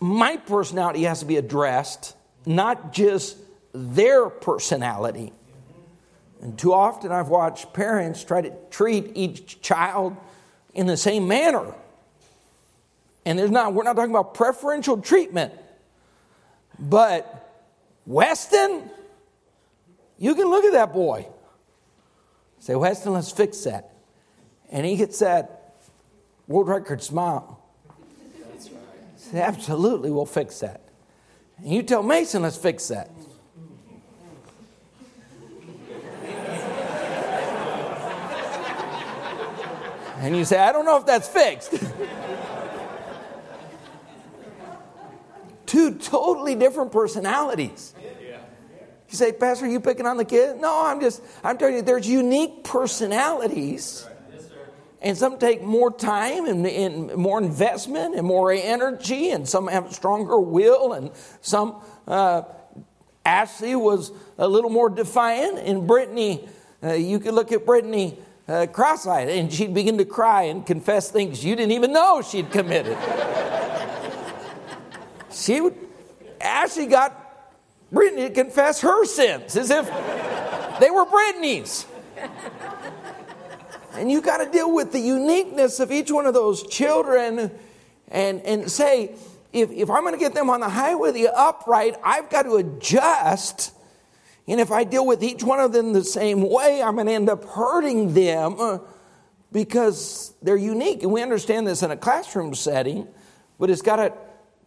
My 0.00 0.36
personality 0.36 1.04
has 1.04 1.20
to 1.20 1.26
be 1.26 1.36
addressed, 1.36 2.16
not 2.46 2.92
just 2.92 3.36
their 3.72 4.28
personality. 4.28 5.32
And 6.40 6.58
too 6.58 6.72
often 6.72 7.10
I've 7.10 7.28
watched 7.28 7.72
parents 7.72 8.22
try 8.22 8.42
to 8.42 8.52
treat 8.70 9.12
each 9.14 9.60
child 9.60 10.16
in 10.74 10.86
the 10.86 10.96
same 10.96 11.26
manner. 11.26 11.74
And 13.24 13.38
there's 13.38 13.50
not, 13.50 13.74
we're 13.74 13.82
not 13.82 13.96
talking 13.96 14.10
about 14.10 14.34
preferential 14.34 15.00
treatment. 15.02 15.52
But 16.78 17.66
Weston, 18.06 18.88
you 20.16 20.34
can 20.34 20.48
look 20.48 20.64
at 20.64 20.72
that 20.72 20.92
boy. 20.92 21.26
Say, 22.60 22.74
Weston, 22.74 23.12
let's 23.12 23.30
fix 23.30 23.62
that. 23.64 23.92
And 24.70 24.84
he 24.84 24.96
gets 24.96 25.18
that 25.20 25.76
world 26.46 26.68
record 26.68 27.02
smile. 27.02 27.62
Say, 29.16 29.40
absolutely, 29.40 30.10
we'll 30.10 30.26
fix 30.26 30.60
that. 30.60 30.82
And 31.58 31.72
you 31.72 31.82
tell 31.82 32.02
Mason, 32.02 32.42
let's 32.42 32.56
fix 32.56 32.88
that. 32.88 33.10
And 40.20 40.36
you 40.36 40.44
say, 40.44 40.58
I 40.58 40.72
don't 40.72 40.84
know 40.84 40.96
if 40.96 41.06
that's 41.06 41.28
fixed. 41.28 41.72
Two 45.66 45.94
totally 45.94 46.54
different 46.56 46.90
personalities. 46.90 47.94
You 49.08 49.16
say, 49.16 49.32
Pastor, 49.32 49.64
are 49.64 49.68
you 49.68 49.80
picking 49.80 50.06
on 50.06 50.18
the 50.18 50.24
kid? 50.24 50.60
No, 50.60 50.86
I'm 50.86 51.00
just, 51.00 51.22
I'm 51.42 51.56
telling 51.56 51.76
you, 51.76 51.82
there's 51.82 52.06
unique 52.06 52.64
personalities 52.64 54.06
and 55.00 55.16
some 55.16 55.38
take 55.38 55.62
more 55.62 55.92
time 55.92 56.46
and, 56.46 56.66
and, 56.66 57.14
more 57.14 57.40
investment 57.40 58.16
and 58.16 58.26
more 58.26 58.52
energy, 58.52 59.30
and 59.30 59.48
some 59.48 59.68
have 59.68 59.92
stronger 59.92 60.40
will, 60.40 60.92
and 60.92 61.10
some. 61.40 61.80
Uh, 62.06 62.42
Ashley 63.24 63.76
was 63.76 64.10
a 64.38 64.48
little 64.48 64.70
more 64.70 64.88
defiant, 64.88 65.58
and 65.58 65.86
Brittany, 65.86 66.48
uh, 66.82 66.94
you 66.94 67.20
could 67.20 67.34
look 67.34 67.52
at 67.52 67.66
Brittany 67.66 68.18
uh, 68.48 68.66
cross 68.66 69.06
eyed, 69.06 69.28
and 69.28 69.52
she'd 69.52 69.74
begin 69.74 69.98
to 69.98 70.04
cry 70.04 70.44
and 70.44 70.64
confess 70.64 71.10
things 71.10 71.44
you 71.44 71.54
didn't 71.54 71.72
even 71.72 71.92
know 71.92 72.22
she'd 72.22 72.50
committed. 72.50 72.96
she 75.30 75.60
would, 75.60 75.76
Ashley 76.40 76.86
got 76.86 77.27
Brittany 77.90 78.30
confess 78.30 78.80
her 78.82 79.04
sins 79.04 79.56
as 79.56 79.70
if 79.70 79.86
they 80.80 80.90
were 80.90 81.04
Brittany's. 81.06 81.86
And 83.94 84.10
you 84.10 84.20
got 84.20 84.38
to 84.38 84.50
deal 84.50 84.72
with 84.72 84.92
the 84.92 85.00
uniqueness 85.00 85.80
of 85.80 85.90
each 85.90 86.10
one 86.10 86.26
of 86.26 86.34
those 86.34 86.62
children 86.64 87.50
and, 88.08 88.40
and 88.42 88.70
say, 88.70 89.14
if, 89.52 89.70
if 89.70 89.90
I'm 89.90 90.02
going 90.02 90.14
to 90.14 90.20
get 90.20 90.34
them 90.34 90.50
on 90.50 90.60
the 90.60 90.68
highway 90.68 91.10
the 91.12 91.28
upright, 91.28 91.96
I've 92.04 92.30
got 92.30 92.42
to 92.42 92.56
adjust. 92.56 93.72
And 94.46 94.60
if 94.60 94.70
I 94.70 94.84
deal 94.84 95.06
with 95.06 95.22
each 95.22 95.42
one 95.42 95.58
of 95.58 95.72
them 95.72 95.92
the 95.92 96.04
same 96.04 96.48
way, 96.48 96.82
I'm 96.82 96.94
going 96.94 97.06
to 97.06 97.12
end 97.12 97.28
up 97.28 97.44
hurting 97.44 98.14
them 98.14 98.80
because 99.50 100.34
they're 100.42 100.56
unique. 100.56 101.02
And 101.02 101.10
we 101.10 101.22
understand 101.22 101.66
this 101.66 101.82
in 101.82 101.90
a 101.90 101.96
classroom 101.96 102.54
setting, 102.54 103.08
but 103.58 103.70
it's 103.70 103.82
got 103.82 103.96
to 103.96 104.12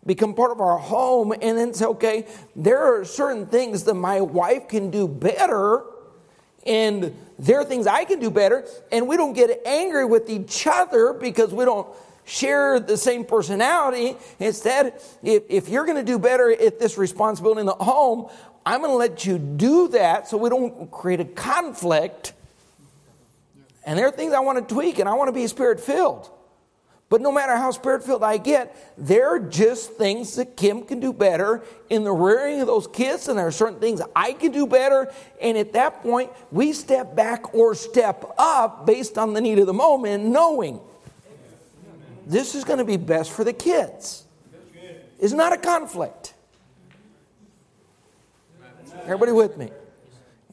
become 0.06 0.34
part 0.34 0.52
of 0.52 0.60
our 0.60 0.78
home 0.78 1.32
and 1.42 1.58
then 1.58 1.74
say, 1.74 1.86
okay, 1.86 2.26
there 2.56 2.80
are 2.80 3.06
certain 3.06 3.46
things 3.46 3.84
that 3.84 3.94
my 3.94 4.22
wife 4.22 4.68
can 4.68 4.90
do 4.90 5.08
better 5.08 5.84
and 6.66 7.16
there 7.40 7.60
are 7.60 7.66
things 7.66 7.88
I 7.88 8.06
can 8.06 8.20
do 8.20 8.30
better, 8.30 8.68
and 8.92 9.08
we 9.08 9.18
don't 9.18 9.34
get 9.34 9.66
angry 9.66 10.06
with 10.06 10.30
each 10.30 10.68
other 10.68 11.14
because 11.14 11.52
we 11.52 11.66
don't 11.66 11.88
share 12.24 12.80
the 12.80 12.98
same 12.98 13.26
personality. 13.26 14.16
Instead, 14.40 14.94
if, 15.24 15.44
if 15.50 15.70
you're 15.70 15.86
going 15.86 15.98
to 15.98 16.04
do 16.04 16.20
better 16.20 16.52
at 16.52 16.80
this 16.80 16.98
responsibility 17.00 17.62
in 17.62 17.66
the 17.66 17.74
home, 17.74 18.30
I'm 18.64 18.82
going 18.82 18.92
to 18.92 18.98
let 18.98 19.26
you 19.26 19.40
do 19.40 19.88
that 19.88 20.28
so 20.28 20.38
we 20.38 20.50
don't 20.50 20.92
create 20.92 21.20
a 21.20 21.26
conflict. 21.26 22.34
And 23.84 23.98
there 23.98 24.08
are 24.08 24.12
things 24.12 24.34
I 24.34 24.42
want 24.42 24.68
to 24.68 24.74
tweak, 24.74 25.00
and 25.00 25.10
I 25.10 25.16
want 25.16 25.30
to 25.30 25.34
be 25.34 25.48
spirit 25.48 25.80
filled. 25.80 26.30
But 27.12 27.20
no 27.20 27.30
matter 27.30 27.58
how 27.58 27.72
spirit 27.72 28.06
filled 28.06 28.24
I 28.24 28.38
get, 28.38 28.74
there 28.98 29.36
are 29.36 29.40
just 29.40 29.96
things 29.96 30.38
that 30.38 30.56
Kim 30.56 30.84
can 30.86 31.02
do 31.02 31.12
better 31.12 31.62
in 31.90 32.06
the 32.06 32.12
rearing 32.14 32.62
of 32.62 32.68
those 32.68 32.88
kids, 32.88 33.28
and 33.28 33.38
there 33.38 33.48
are 33.48 33.52
certain 33.52 33.82
things 33.82 34.02
I 34.16 34.32
can 34.32 34.54
do 34.54 34.66
better. 34.66 35.12
And 35.42 35.58
at 35.58 35.74
that 35.74 36.04
point, 36.04 36.32
we 36.54 36.72
step 36.72 37.14
back 37.14 37.54
or 37.54 37.76
step 37.76 38.24
up 38.38 38.86
based 38.86 39.18
on 39.18 39.34
the 39.34 39.42
need 39.42 39.60
of 39.60 39.68
the 39.68 39.74
moment, 39.74 40.24
knowing 40.24 40.80
this 42.26 42.56
is 42.56 42.64
going 42.64 42.80
to 42.80 42.86
be 42.86 42.96
best 42.96 43.32
for 43.32 43.44
the 43.44 43.52
kids. 43.52 44.24
It's 45.20 45.34
not 45.34 45.52
a 45.52 45.58
conflict. 45.58 46.34
Everybody 49.04 49.34
with 49.34 49.58
me? 49.58 49.70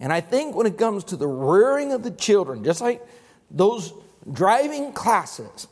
And 0.01 0.13
I 0.13 0.21
think 0.21 0.57
when 0.57 0.67
it 0.67 0.77
comes 0.77 1.05
to 1.05 1.17
the 1.17 1.29
rearing 1.29 1.93
of 1.93 2.03
the 2.03 2.11
children, 2.11 2.65
just 2.65 2.81
like 2.81 3.01
those 3.49 3.93
driving 4.33 4.93
classes, 4.93 5.69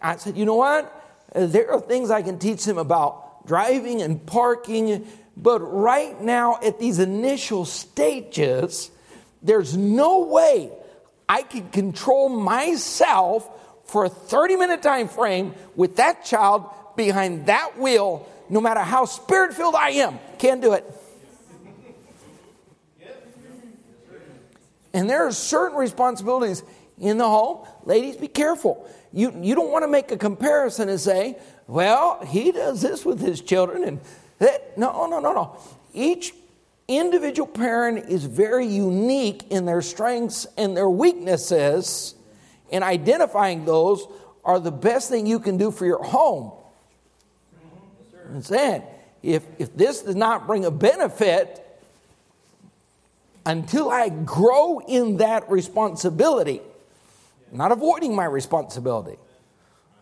I 0.00 0.16
said, 0.16 0.36
you 0.36 0.44
know 0.44 0.56
what? 0.56 0.96
Uh, 1.34 1.46
there 1.46 1.72
are 1.72 1.80
things 1.80 2.10
I 2.10 2.22
can 2.22 2.38
teach 2.38 2.64
them 2.64 2.78
about 2.78 3.46
driving 3.46 4.02
and 4.02 4.24
parking, 4.24 5.06
but 5.36 5.60
right 5.60 6.20
now 6.20 6.58
at 6.62 6.78
these 6.78 6.98
initial 6.98 7.64
stages, 7.64 8.90
there's 9.42 9.76
no 9.76 10.24
way 10.24 10.70
I 11.28 11.42
can 11.42 11.68
control 11.70 12.28
myself 12.28 13.48
for 13.84 14.04
a 14.04 14.08
30 14.08 14.56
minute 14.56 14.82
time 14.82 15.08
frame 15.08 15.54
with 15.76 15.96
that 15.96 16.24
child 16.24 16.68
behind 16.96 17.46
that 17.46 17.78
wheel, 17.78 18.28
no 18.48 18.60
matter 18.60 18.80
how 18.80 19.04
spirit 19.04 19.54
filled 19.54 19.74
I 19.74 19.90
am. 19.90 20.18
Can't 20.38 20.60
do 20.60 20.72
it. 20.72 20.84
And 24.92 25.08
there 25.08 25.26
are 25.26 25.32
certain 25.32 25.78
responsibilities 25.78 26.64
in 26.98 27.18
the 27.18 27.28
home. 27.28 27.64
Ladies, 27.84 28.16
be 28.16 28.26
careful 28.26 28.88
you, 29.12 29.34
you 29.40 29.54
don't 29.54 29.70
want 29.70 29.82
to 29.82 29.88
make 29.88 30.10
a 30.12 30.16
comparison 30.16 30.88
and 30.88 31.00
say, 31.00 31.36
well, 31.66 32.24
he 32.24 32.52
does 32.52 32.80
this 32.80 33.04
with 33.04 33.20
his 33.20 33.40
children 33.40 33.84
and 33.84 34.00
that. 34.38 34.76
No, 34.78 34.90
oh, 34.92 35.06
no, 35.06 35.20
no, 35.20 35.32
no. 35.32 35.56
Each 35.92 36.32
individual 36.86 37.46
parent 37.46 38.08
is 38.08 38.24
very 38.24 38.66
unique 38.66 39.44
in 39.50 39.64
their 39.64 39.82
strengths 39.82 40.46
and 40.56 40.76
their 40.76 40.88
weaknesses, 40.88 42.14
and 42.72 42.82
identifying 42.82 43.64
those 43.64 44.06
are 44.44 44.58
the 44.58 44.72
best 44.72 45.10
thing 45.10 45.26
you 45.26 45.38
can 45.38 45.56
do 45.56 45.70
for 45.70 45.86
your 45.86 46.02
home. 46.02 46.52
And 48.28 48.44
saying, 48.44 48.82
if, 49.22 49.44
if 49.58 49.76
this 49.76 50.02
does 50.02 50.16
not 50.16 50.46
bring 50.46 50.64
a 50.64 50.70
benefit, 50.70 51.66
until 53.44 53.90
I 53.90 54.08
grow 54.08 54.80
in 54.80 55.18
that 55.18 55.50
responsibility, 55.50 56.60
not 57.52 57.72
avoiding 57.72 58.14
my 58.14 58.24
responsibility. 58.24 59.18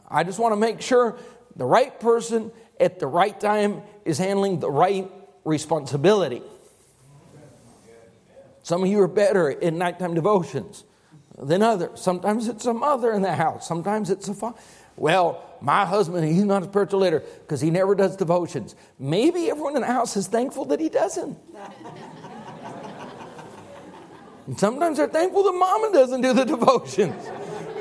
I 0.08 0.24
just 0.24 0.38
want 0.38 0.52
to 0.52 0.56
make 0.56 0.80
sure 0.80 1.18
the 1.56 1.66
right 1.66 1.98
person 2.00 2.50
at 2.80 2.98
the 2.98 3.06
right 3.06 3.38
time 3.38 3.82
is 4.04 4.18
handling 4.18 4.60
the 4.60 4.70
right 4.70 5.10
responsibility. 5.44 6.42
Some 8.62 8.82
of 8.82 8.88
you 8.88 9.00
are 9.00 9.08
better 9.08 9.50
in 9.50 9.78
nighttime 9.78 10.14
devotions 10.14 10.84
than 11.38 11.62
others. 11.62 12.00
Sometimes 12.00 12.48
it's 12.48 12.66
a 12.66 12.74
mother 12.74 13.12
in 13.12 13.22
the 13.22 13.34
house, 13.34 13.66
sometimes 13.66 14.10
it's 14.10 14.28
a 14.28 14.34
father. 14.34 14.58
Well, 14.96 15.44
my 15.60 15.86
husband, 15.86 16.26
he's 16.26 16.44
not 16.44 16.62
a 16.62 16.66
spiritual 16.66 17.00
leader 17.00 17.20
because 17.20 17.60
he 17.60 17.70
never 17.70 17.94
does 17.94 18.16
devotions. 18.16 18.74
Maybe 18.98 19.48
everyone 19.48 19.76
in 19.76 19.82
the 19.82 19.86
house 19.86 20.16
is 20.16 20.26
thankful 20.26 20.64
that 20.66 20.80
he 20.80 20.88
doesn't. 20.88 21.38
And 24.48 24.58
sometimes 24.58 24.96
they're 24.96 25.08
thankful 25.08 25.42
that 25.42 25.52
mama 25.52 25.90
doesn't 25.92 26.22
do 26.22 26.32
the 26.32 26.44
devotions. 26.44 27.28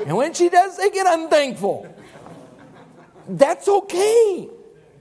And 0.06 0.14
when 0.14 0.34
she 0.34 0.50
does, 0.50 0.76
they 0.76 0.90
get 0.90 1.06
unthankful. 1.06 1.92
That's 3.26 3.66
okay. 3.66 4.50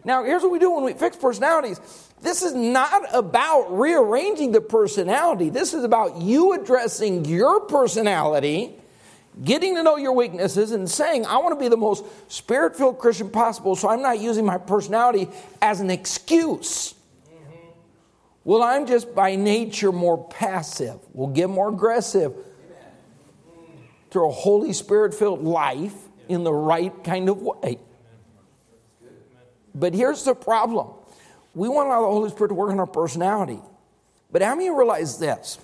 Now, 0.06 0.23
here's 0.23 0.43
what 0.43 0.51
we 0.53 0.60
do 0.60 0.71
when 0.71 0.86
we 0.86 0.93
fix 0.93 1.17
personalities. 1.17 1.82
This 2.21 2.41
is 2.41 2.53
not 2.53 3.13
about 3.13 3.77
rearranging 3.77 4.53
the 4.53 4.62
personality. 4.62 5.49
This 5.49 5.73
is 5.73 5.84
about 5.84 6.21
you 6.21 6.53
addressing 6.53 7.25
your 7.25 7.60
personality, 7.60 8.73
getting 9.43 9.75
to 9.75 9.84
know 9.84 9.97
your 9.97 10.13
weaknesses, 10.13 10.71
and 10.71 10.89
saying, 10.89 11.25
I 11.25 11.38
want 11.39 11.60
to 11.60 11.62
be 11.62 11.67
the 11.67 11.75
most 11.75 12.06
spirit 12.32 12.77
filled 12.77 12.97
Christian 12.97 13.30
possible, 13.30 13.75
so 13.75 13.89
I'm 13.89 14.01
not 14.01 14.19
using 14.19 14.45
my 14.45 14.58
personality 14.58 15.27
as 15.62 15.82
an 15.82 15.91
excuse. 15.91 16.95
Well, 18.47 18.63
I'm 18.63 18.86
just 18.86 19.13
by 19.13 19.36
nature 19.36 19.91
more 19.91 20.25
passive. 20.29 21.01
We'll 21.12 21.27
get 21.27 21.49
more 21.49 21.67
aggressive 21.67 22.33
through 24.10 24.29
a 24.29 24.31
Holy 24.31 24.71
Spirit 24.71 25.13
filled 25.13 25.43
life 25.43 25.93
in 26.29 26.45
the 26.45 26.53
right 26.53 26.93
kind 27.03 27.27
of 27.27 27.41
way. 27.41 27.77
But 29.75 29.93
here's 29.93 30.23
the 30.23 30.33
problem 30.33 30.93
we 31.55 31.67
want 31.67 31.88
to 31.88 31.89
allow 31.89 32.01
the 32.03 32.07
Holy 32.07 32.29
Spirit 32.29 32.47
to 32.47 32.55
work 32.55 32.71
on 32.71 32.79
our 32.79 32.88
personality. 32.88 33.60
But 34.31 34.41
how 34.41 34.55
many 34.55 34.69
realize 34.69 35.19
this? 35.19 35.60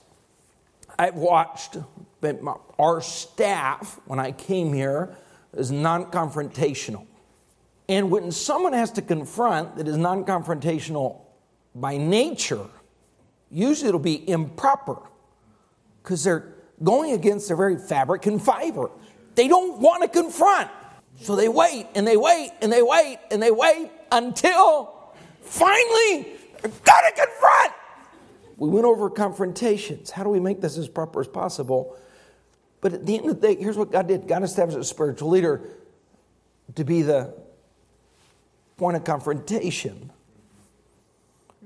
I've 0.99 1.15
watched 1.15 1.77
our 2.77 2.99
staff, 2.99 3.97
when 4.07 4.19
I 4.19 4.33
came 4.33 4.73
here, 4.73 5.15
is 5.53 5.71
non 5.71 6.11
confrontational. 6.11 7.05
And 7.87 8.11
when 8.11 8.29
someone 8.33 8.73
has 8.73 8.91
to 8.91 9.01
confront 9.01 9.77
that 9.77 9.87
is 9.87 9.95
non 9.95 10.25
confrontational 10.25 11.22
by 11.75 11.97
nature, 11.97 12.67
usually 13.49 13.89
it'll 13.89 13.99
be 13.99 14.27
improper 14.29 14.97
because 16.01 16.23
they're 16.23 16.53
going 16.83 17.13
against 17.13 17.47
their 17.47 17.57
very 17.57 17.77
fabric 17.77 18.25
and 18.25 18.41
fiber. 18.41 18.89
They 19.35 19.47
don't 19.47 19.79
want 19.79 20.03
to 20.03 20.09
confront. 20.09 20.69
So 21.21 21.35
they 21.35 21.47
wait 21.47 21.87
and 21.95 22.05
they 22.05 22.17
wait 22.17 22.51
and 22.61 22.71
they 22.71 22.81
wait 22.81 23.19
and 23.31 23.41
they 23.41 23.51
wait 23.51 23.91
until 24.11 25.13
finally, 25.41 26.27
they 26.61 26.69
got 26.83 27.01
to 27.01 27.11
confront. 27.15 27.73
We 28.57 28.69
went 28.69 28.85
over 28.85 29.09
confrontations. 29.09 30.11
How 30.11 30.23
do 30.23 30.29
we 30.29 30.39
make 30.39 30.61
this 30.61 30.77
as 30.77 30.87
proper 30.87 31.21
as 31.21 31.27
possible? 31.27 31.97
But 32.81 32.93
at 32.93 33.05
the 33.05 33.17
end 33.17 33.29
of 33.29 33.39
the 33.39 33.47
day, 33.47 33.61
here's 33.61 33.77
what 33.77 33.91
God 33.91 34.07
did 34.07 34.27
God 34.27 34.43
established 34.43 34.77
a 34.77 34.83
spiritual 34.83 35.29
leader 35.29 35.61
to 36.75 36.83
be 36.83 37.01
the 37.01 37.33
point 38.77 38.97
of 38.97 39.03
confrontation. 39.03 40.11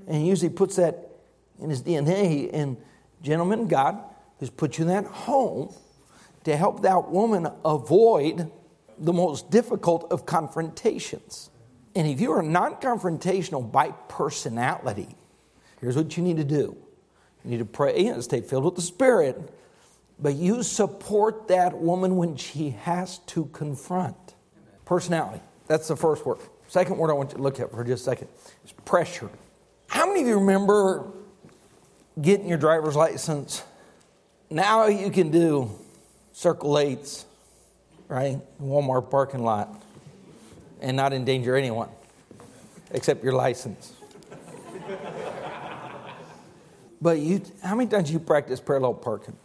And 0.07 0.15
he 0.15 0.27
usually 0.29 0.49
puts 0.49 0.77
that 0.77 1.09
in 1.59 1.69
his 1.69 1.83
DNA. 1.83 2.49
And, 2.53 2.77
gentlemen, 3.21 3.67
God 3.67 3.99
has 4.39 4.49
put 4.49 4.77
you 4.77 4.83
in 4.83 4.89
that 4.89 5.05
home 5.05 5.73
to 6.43 6.55
help 6.55 6.81
that 6.83 7.09
woman 7.09 7.47
avoid 7.65 8.49
the 8.97 9.13
most 9.13 9.51
difficult 9.51 10.11
of 10.11 10.25
confrontations. 10.25 11.49
And 11.95 12.07
if 12.07 12.21
you 12.21 12.31
are 12.31 12.43
non 12.43 12.75
confrontational 12.75 13.69
by 13.71 13.89
personality, 14.07 15.15
here's 15.81 15.95
what 15.95 16.15
you 16.15 16.23
need 16.23 16.37
to 16.37 16.43
do 16.43 16.77
you 17.43 17.51
need 17.51 17.59
to 17.59 17.65
pray 17.65 18.07
and 18.07 18.23
stay 18.23 18.41
filled 18.41 18.65
with 18.65 18.75
the 18.75 18.81
Spirit 18.81 19.51
but 20.19 20.35
you 20.35 20.63
support 20.63 21.47
that 21.49 21.77
woman 21.77 22.15
when 22.17 22.35
she 22.35 22.71
has 22.71 23.19
to 23.19 23.45
confront. 23.45 24.15
Personality. 24.85 25.41
That's 25.67 25.87
the 25.87 25.95
first 25.95 26.25
word. 26.25 26.39
Second 26.67 26.97
word 26.97 27.11
I 27.11 27.13
want 27.13 27.31
you 27.31 27.37
to 27.37 27.43
look 27.43 27.59
at 27.59 27.71
for 27.71 27.83
just 27.83 28.01
a 28.01 28.05
second 28.05 28.27
is 28.65 28.71
pressure. 28.85 29.29
How 29.87 30.05
many 30.05 30.21
of 30.21 30.27
you 30.27 30.39
remember 30.39 31.05
getting 32.21 32.47
your 32.47 32.57
driver's 32.57 32.95
license? 32.95 33.63
Now 34.49 34.87
you 34.87 35.09
can 35.11 35.31
do 35.31 35.71
circle 36.33 36.77
eights, 36.77 37.25
right? 38.07 38.39
Walmart 38.61 39.09
parking 39.09 39.43
lot 39.43 39.81
and 40.81 40.95
not 40.95 41.13
endanger 41.13 41.55
anyone 41.55 41.89
except 42.91 43.23
your 43.23 43.33
license. 43.33 43.93
but 47.01 47.19
you, 47.19 47.41
how 47.63 47.75
many 47.75 47.89
times 47.89 48.11
you 48.11 48.19
practice 48.19 48.59
parallel 48.59 48.93
parking? 48.93 49.35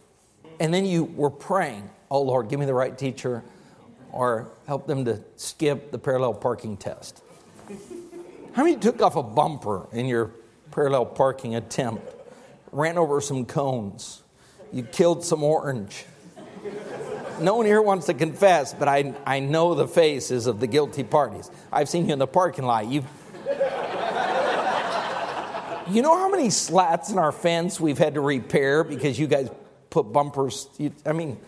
And 0.59 0.73
then 0.73 0.85
you 0.85 1.03
were 1.03 1.29
praying, 1.29 1.89
oh 2.11 2.21
Lord, 2.21 2.49
give 2.49 2.59
me 2.59 2.65
the 2.65 2.73
right 2.73 2.97
teacher 2.97 3.43
or 4.11 4.51
help 4.67 4.87
them 4.87 5.03
to 5.05 5.21
skip 5.35 5.91
the 5.91 5.97
parallel 5.97 6.33
parking 6.35 6.77
test. 6.77 7.21
How 8.53 8.63
many 8.63 8.77
took 8.77 9.01
off 9.01 9.15
a 9.15 9.23
bumper 9.23 9.87
in 9.91 10.05
your 10.05 10.31
parallel 10.69 11.07
parking 11.07 11.55
attempt? 11.55 12.07
Ran 12.71 12.99
over 12.99 13.19
some 13.19 13.45
cones? 13.45 14.21
You 14.71 14.83
killed 14.83 15.23
some 15.23 15.43
orange? 15.43 16.05
No 17.41 17.55
one 17.55 17.65
here 17.65 17.81
wants 17.81 18.05
to 18.05 18.13
confess, 18.13 18.73
but 18.73 18.87
I, 18.87 19.15
I 19.25 19.39
know 19.39 19.73
the 19.73 19.87
faces 19.87 20.45
of 20.45 20.59
the 20.59 20.67
guilty 20.67 21.03
parties. 21.03 21.49
I've 21.71 21.89
seen 21.89 22.05
you 22.05 22.13
in 22.13 22.19
the 22.19 22.27
parking 22.27 22.65
lot. 22.65 22.85
You've, 22.85 23.07
you 25.89 26.03
know 26.03 26.15
how 26.15 26.29
many 26.29 26.51
slats 26.51 27.09
in 27.09 27.17
our 27.17 27.31
fence 27.31 27.79
we've 27.79 27.97
had 27.97 28.13
to 28.13 28.21
repair 28.21 28.83
because 28.83 29.17
you 29.17 29.25
guys 29.25 29.49
put 29.89 30.13
bumpers? 30.13 30.67
You, 30.77 30.93
I 31.07 31.13
mean, 31.13 31.39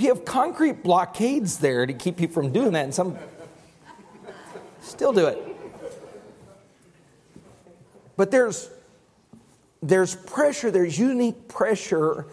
we 0.00 0.06
have 0.06 0.24
concrete 0.24 0.82
blockades 0.82 1.58
there 1.58 1.86
to 1.86 1.94
keep 1.94 2.20
you 2.20 2.26
from 2.26 2.52
doing 2.52 2.72
that, 2.72 2.84
and 2.84 2.94
some 2.94 3.16
still 4.86 5.12
do 5.12 5.26
it. 5.26 5.42
But 8.16 8.30
there's 8.30 8.70
there's 9.82 10.14
pressure, 10.14 10.70
there's 10.70 10.98
unique 10.98 11.48
pressure, 11.48 12.26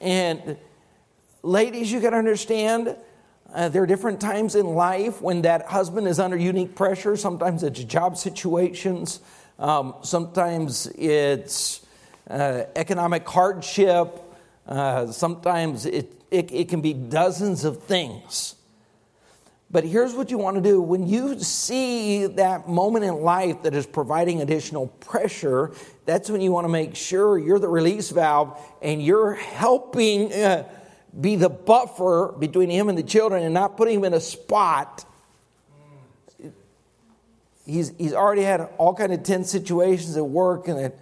and 0.00 0.56
ladies, 1.42 1.90
you 1.90 2.00
got 2.00 2.10
to 2.10 2.16
understand. 2.16 2.96
Uh, 3.52 3.68
there 3.68 3.82
are 3.82 3.86
different 3.86 4.20
times 4.20 4.54
in 4.54 4.66
life 4.66 5.22
when 5.22 5.42
that 5.42 5.66
husband 5.66 6.06
is 6.06 6.18
under 6.18 6.36
unique 6.36 6.74
pressure. 6.74 7.16
Sometimes 7.16 7.62
it's 7.62 7.82
job 7.84 8.16
situations. 8.16 9.20
Um, 9.58 9.94
sometimes 10.02 10.86
it's 10.88 11.86
uh, 12.28 12.64
economic 12.74 13.26
hardship. 13.26 14.20
Uh, 14.66 15.06
sometimes 15.12 15.86
it, 15.86 16.12
it, 16.30 16.52
it 16.52 16.68
can 16.68 16.80
be 16.80 16.92
dozens 16.92 17.64
of 17.64 17.82
things. 17.84 18.55
But 19.70 19.84
here's 19.84 20.14
what 20.14 20.30
you 20.30 20.38
want 20.38 20.56
to 20.56 20.62
do. 20.62 20.80
When 20.80 21.08
you 21.08 21.38
see 21.40 22.26
that 22.26 22.68
moment 22.68 23.04
in 23.04 23.14
life 23.22 23.62
that 23.62 23.74
is 23.74 23.84
providing 23.84 24.40
additional 24.40 24.86
pressure, 24.86 25.72
that's 26.04 26.30
when 26.30 26.40
you 26.40 26.52
want 26.52 26.66
to 26.66 26.68
make 26.68 26.94
sure 26.94 27.36
you're 27.36 27.58
the 27.58 27.68
release 27.68 28.10
valve 28.10 28.60
and 28.80 29.02
you're 29.02 29.34
helping 29.34 30.32
uh, 30.32 30.68
be 31.20 31.34
the 31.34 31.48
buffer 31.48 32.32
between 32.38 32.70
him 32.70 32.88
and 32.88 32.96
the 32.96 33.02
children 33.02 33.42
and 33.42 33.54
not 33.54 33.76
putting 33.76 33.98
him 33.98 34.04
in 34.04 34.14
a 34.14 34.20
spot. 34.20 35.04
He's, 37.64 37.92
he's 37.98 38.12
already 38.12 38.42
had 38.42 38.60
all 38.78 38.94
kind 38.94 39.12
of 39.12 39.24
tense 39.24 39.50
situations 39.50 40.16
at 40.16 40.24
work 40.24 40.68
and 40.68 40.92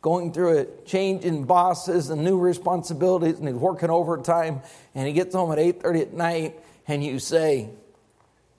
going 0.00 0.32
through 0.32 0.58
a 0.58 0.64
change 0.84 1.24
in 1.24 1.42
bosses 1.44 2.10
and 2.10 2.22
new 2.22 2.38
responsibilities 2.38 3.40
and 3.40 3.48
he's 3.48 3.56
working 3.56 3.90
overtime 3.90 4.60
and 4.94 5.08
he 5.08 5.12
gets 5.12 5.34
home 5.34 5.50
at 5.50 5.58
8.30 5.58 6.02
at 6.02 6.12
night 6.12 6.60
and 6.86 7.02
you 7.04 7.18
say 7.18 7.70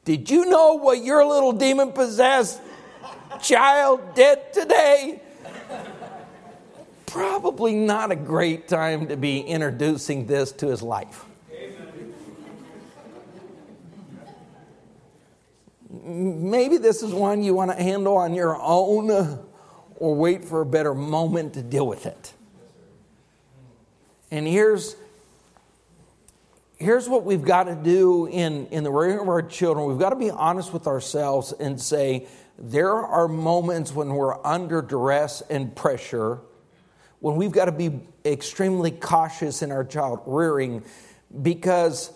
did 0.06 0.30
you 0.30 0.46
know 0.46 0.76
what 0.76 1.04
your 1.04 1.26
little 1.26 1.52
demon 1.52 1.92
possessed 1.92 2.62
child 3.42 4.16
did 4.16 4.40
today 4.54 5.22
probably 7.06 7.76
not 7.76 8.12
a 8.12 8.16
great 8.16 8.68
time 8.68 9.08
to 9.08 9.18
be 9.18 9.40
introducing 9.40 10.26
this 10.26 10.52
to 10.52 10.68
his 10.68 10.82
life 10.82 11.26
maybe 16.04 16.78
this 16.78 17.04
is 17.04 17.14
one 17.14 17.44
you 17.44 17.54
want 17.54 17.72
to 17.72 17.78
handle 17.82 18.18
on 18.18 18.34
your 18.34 18.60
own 18.60 19.40
or 19.96 20.16
wait 20.16 20.44
for 20.44 20.62
a 20.62 20.66
better 20.66 20.94
moment 20.94 21.54
to 21.54 21.62
deal 21.62 21.88
with 21.88 22.06
it. 22.06 22.34
And 24.32 24.48
here's, 24.48 24.96
here's 26.84 27.08
what 27.08 27.24
we've 27.24 27.44
got 27.44 27.64
to 27.64 27.76
do 27.76 28.28
in, 28.28 28.68
in 28.68 28.84
the 28.84 28.92
rearing 28.92 29.20
of 29.20 29.30
our 29.30 29.42
children. 29.42 29.88
We've 29.88 29.98
got 29.98 30.10
to 30.10 30.16
be 30.16 30.30
honest 30.30 30.74
with 30.74 30.86
ourselves 30.86 31.54
and 31.54 31.80
say, 31.82 32.28
there 32.60 32.94
are 32.94 33.28
moments 33.28 33.94
when 33.94 34.10
we're 34.10 34.46
under 34.46 34.82
duress 34.82 35.42
and 35.50 35.76
pressure, 35.76 36.40
when 37.20 37.36
we've 37.36 37.52
got 37.52 37.66
to 37.66 37.72
be 37.72 38.02
extremely 38.26 38.92
cautious 38.92 39.62
in 39.62 39.72
our 39.72 39.84
child 39.84 40.22
rearing 40.26 40.84
because 41.42 42.12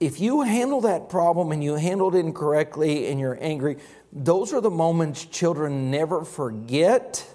if 0.00 0.20
you 0.20 0.42
handle 0.42 0.82
that 0.82 1.08
problem 1.08 1.52
and 1.52 1.62
you 1.62 1.74
handled 1.74 2.14
it 2.14 2.18
incorrectly 2.18 3.08
and 3.08 3.20
you're 3.20 3.38
angry, 3.40 3.78
those 4.12 4.52
are 4.52 4.60
the 4.60 4.70
moments 4.70 5.24
children 5.24 5.90
never 5.90 6.24
forget. 6.24 7.26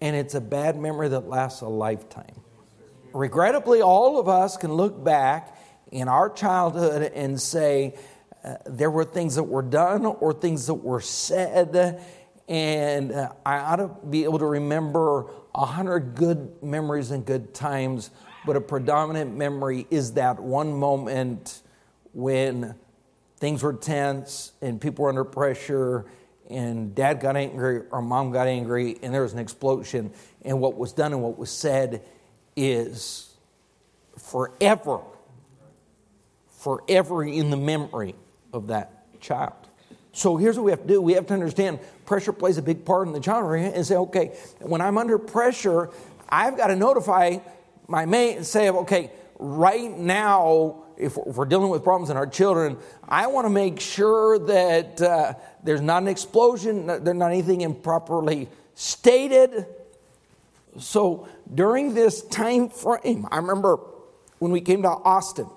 And 0.00 0.16
it's 0.16 0.34
a 0.34 0.40
bad 0.40 0.76
memory 0.76 1.08
that 1.08 1.28
lasts 1.28 1.60
a 1.60 1.68
lifetime. 1.68 2.41
Regrettably, 3.14 3.82
all 3.82 4.18
of 4.18 4.28
us 4.28 4.56
can 4.56 4.72
look 4.72 5.02
back 5.02 5.56
in 5.90 6.08
our 6.08 6.30
childhood 6.30 7.12
and 7.14 7.40
say, 7.40 7.94
uh, 8.44 8.56
there 8.66 8.90
were 8.90 9.04
things 9.04 9.36
that 9.36 9.44
were 9.44 9.62
done 9.62 10.04
or 10.06 10.32
things 10.32 10.66
that 10.66 10.74
were 10.74 11.00
said, 11.00 12.02
and 12.48 13.12
uh, 13.12 13.32
I 13.46 13.58
ought 13.58 13.76
to 13.76 13.90
be 14.08 14.24
able 14.24 14.38
to 14.40 14.46
remember 14.46 15.26
a 15.54 15.66
hundred 15.66 16.14
good 16.14 16.62
memories 16.62 17.10
and 17.10 17.24
good 17.24 17.54
times 17.54 18.10
but 18.44 18.56
a 18.56 18.60
predominant 18.60 19.36
memory 19.36 19.86
is 19.90 20.14
that 20.14 20.40
one 20.40 20.72
moment 20.72 21.62
when 22.12 22.74
things 23.36 23.62
were 23.62 23.72
tense 23.72 24.52
and 24.60 24.80
people 24.80 25.04
were 25.04 25.08
under 25.08 25.24
pressure 25.24 26.06
and 26.50 26.94
dad 26.94 27.20
got 27.20 27.36
angry 27.36 27.82
or 27.90 28.02
mom 28.02 28.32
got 28.32 28.46
angry 28.46 28.98
and 29.02 29.14
there 29.14 29.22
was 29.22 29.32
an 29.32 29.38
explosion 29.38 30.12
and 30.42 30.60
what 30.60 30.76
was 30.76 30.92
done 30.92 31.12
and 31.12 31.22
what 31.22 31.38
was 31.38 31.50
said 31.50 32.02
is 32.56 33.34
forever 34.18 35.00
forever 36.50 37.24
in 37.24 37.50
the 37.50 37.56
memory 37.56 38.14
of 38.52 38.68
that 38.68 39.20
child 39.20 39.54
so 40.12 40.36
here's 40.36 40.56
what 40.56 40.64
we 40.64 40.70
have 40.70 40.82
to 40.82 40.88
do 40.88 41.00
we 41.00 41.14
have 41.14 41.26
to 41.26 41.34
understand 41.34 41.78
pressure 42.04 42.32
plays 42.32 42.58
a 42.58 42.62
big 42.62 42.84
part 42.84 43.06
in 43.06 43.12
the 43.12 43.20
child 43.20 43.52
and 43.54 43.86
say 43.86 43.96
okay 43.96 44.36
when 44.60 44.80
i'm 44.80 44.98
under 44.98 45.18
pressure 45.18 45.90
i've 46.28 46.56
got 46.56 46.68
to 46.68 46.76
notify 46.76 47.38
my 47.88 48.06
mate 48.06 48.36
and 48.36 48.46
say, 48.46 48.70
okay, 48.70 49.10
right 49.38 49.90
now, 49.90 50.82
if 50.96 51.16
we're 51.16 51.44
dealing 51.44 51.68
with 51.68 51.82
problems 51.82 52.10
in 52.10 52.16
our 52.16 52.26
children, 52.26 52.78
I 53.06 53.26
want 53.26 53.44
to 53.44 53.50
make 53.50 53.80
sure 53.80 54.38
that 54.38 55.00
uh, 55.02 55.34
there's 55.62 55.80
not 55.80 56.02
an 56.02 56.08
explosion, 56.08 56.86
there's 56.86 57.16
not 57.16 57.30
anything 57.30 57.60
improperly 57.60 58.48
stated. 58.74 59.66
So 60.78 61.28
during 61.52 61.94
this 61.94 62.22
time 62.22 62.68
frame, 62.68 63.26
I 63.30 63.36
remember 63.36 63.78
when 64.38 64.52
we 64.52 64.60
came 64.60 64.82
to 64.82 64.88
Austin, 64.88 65.48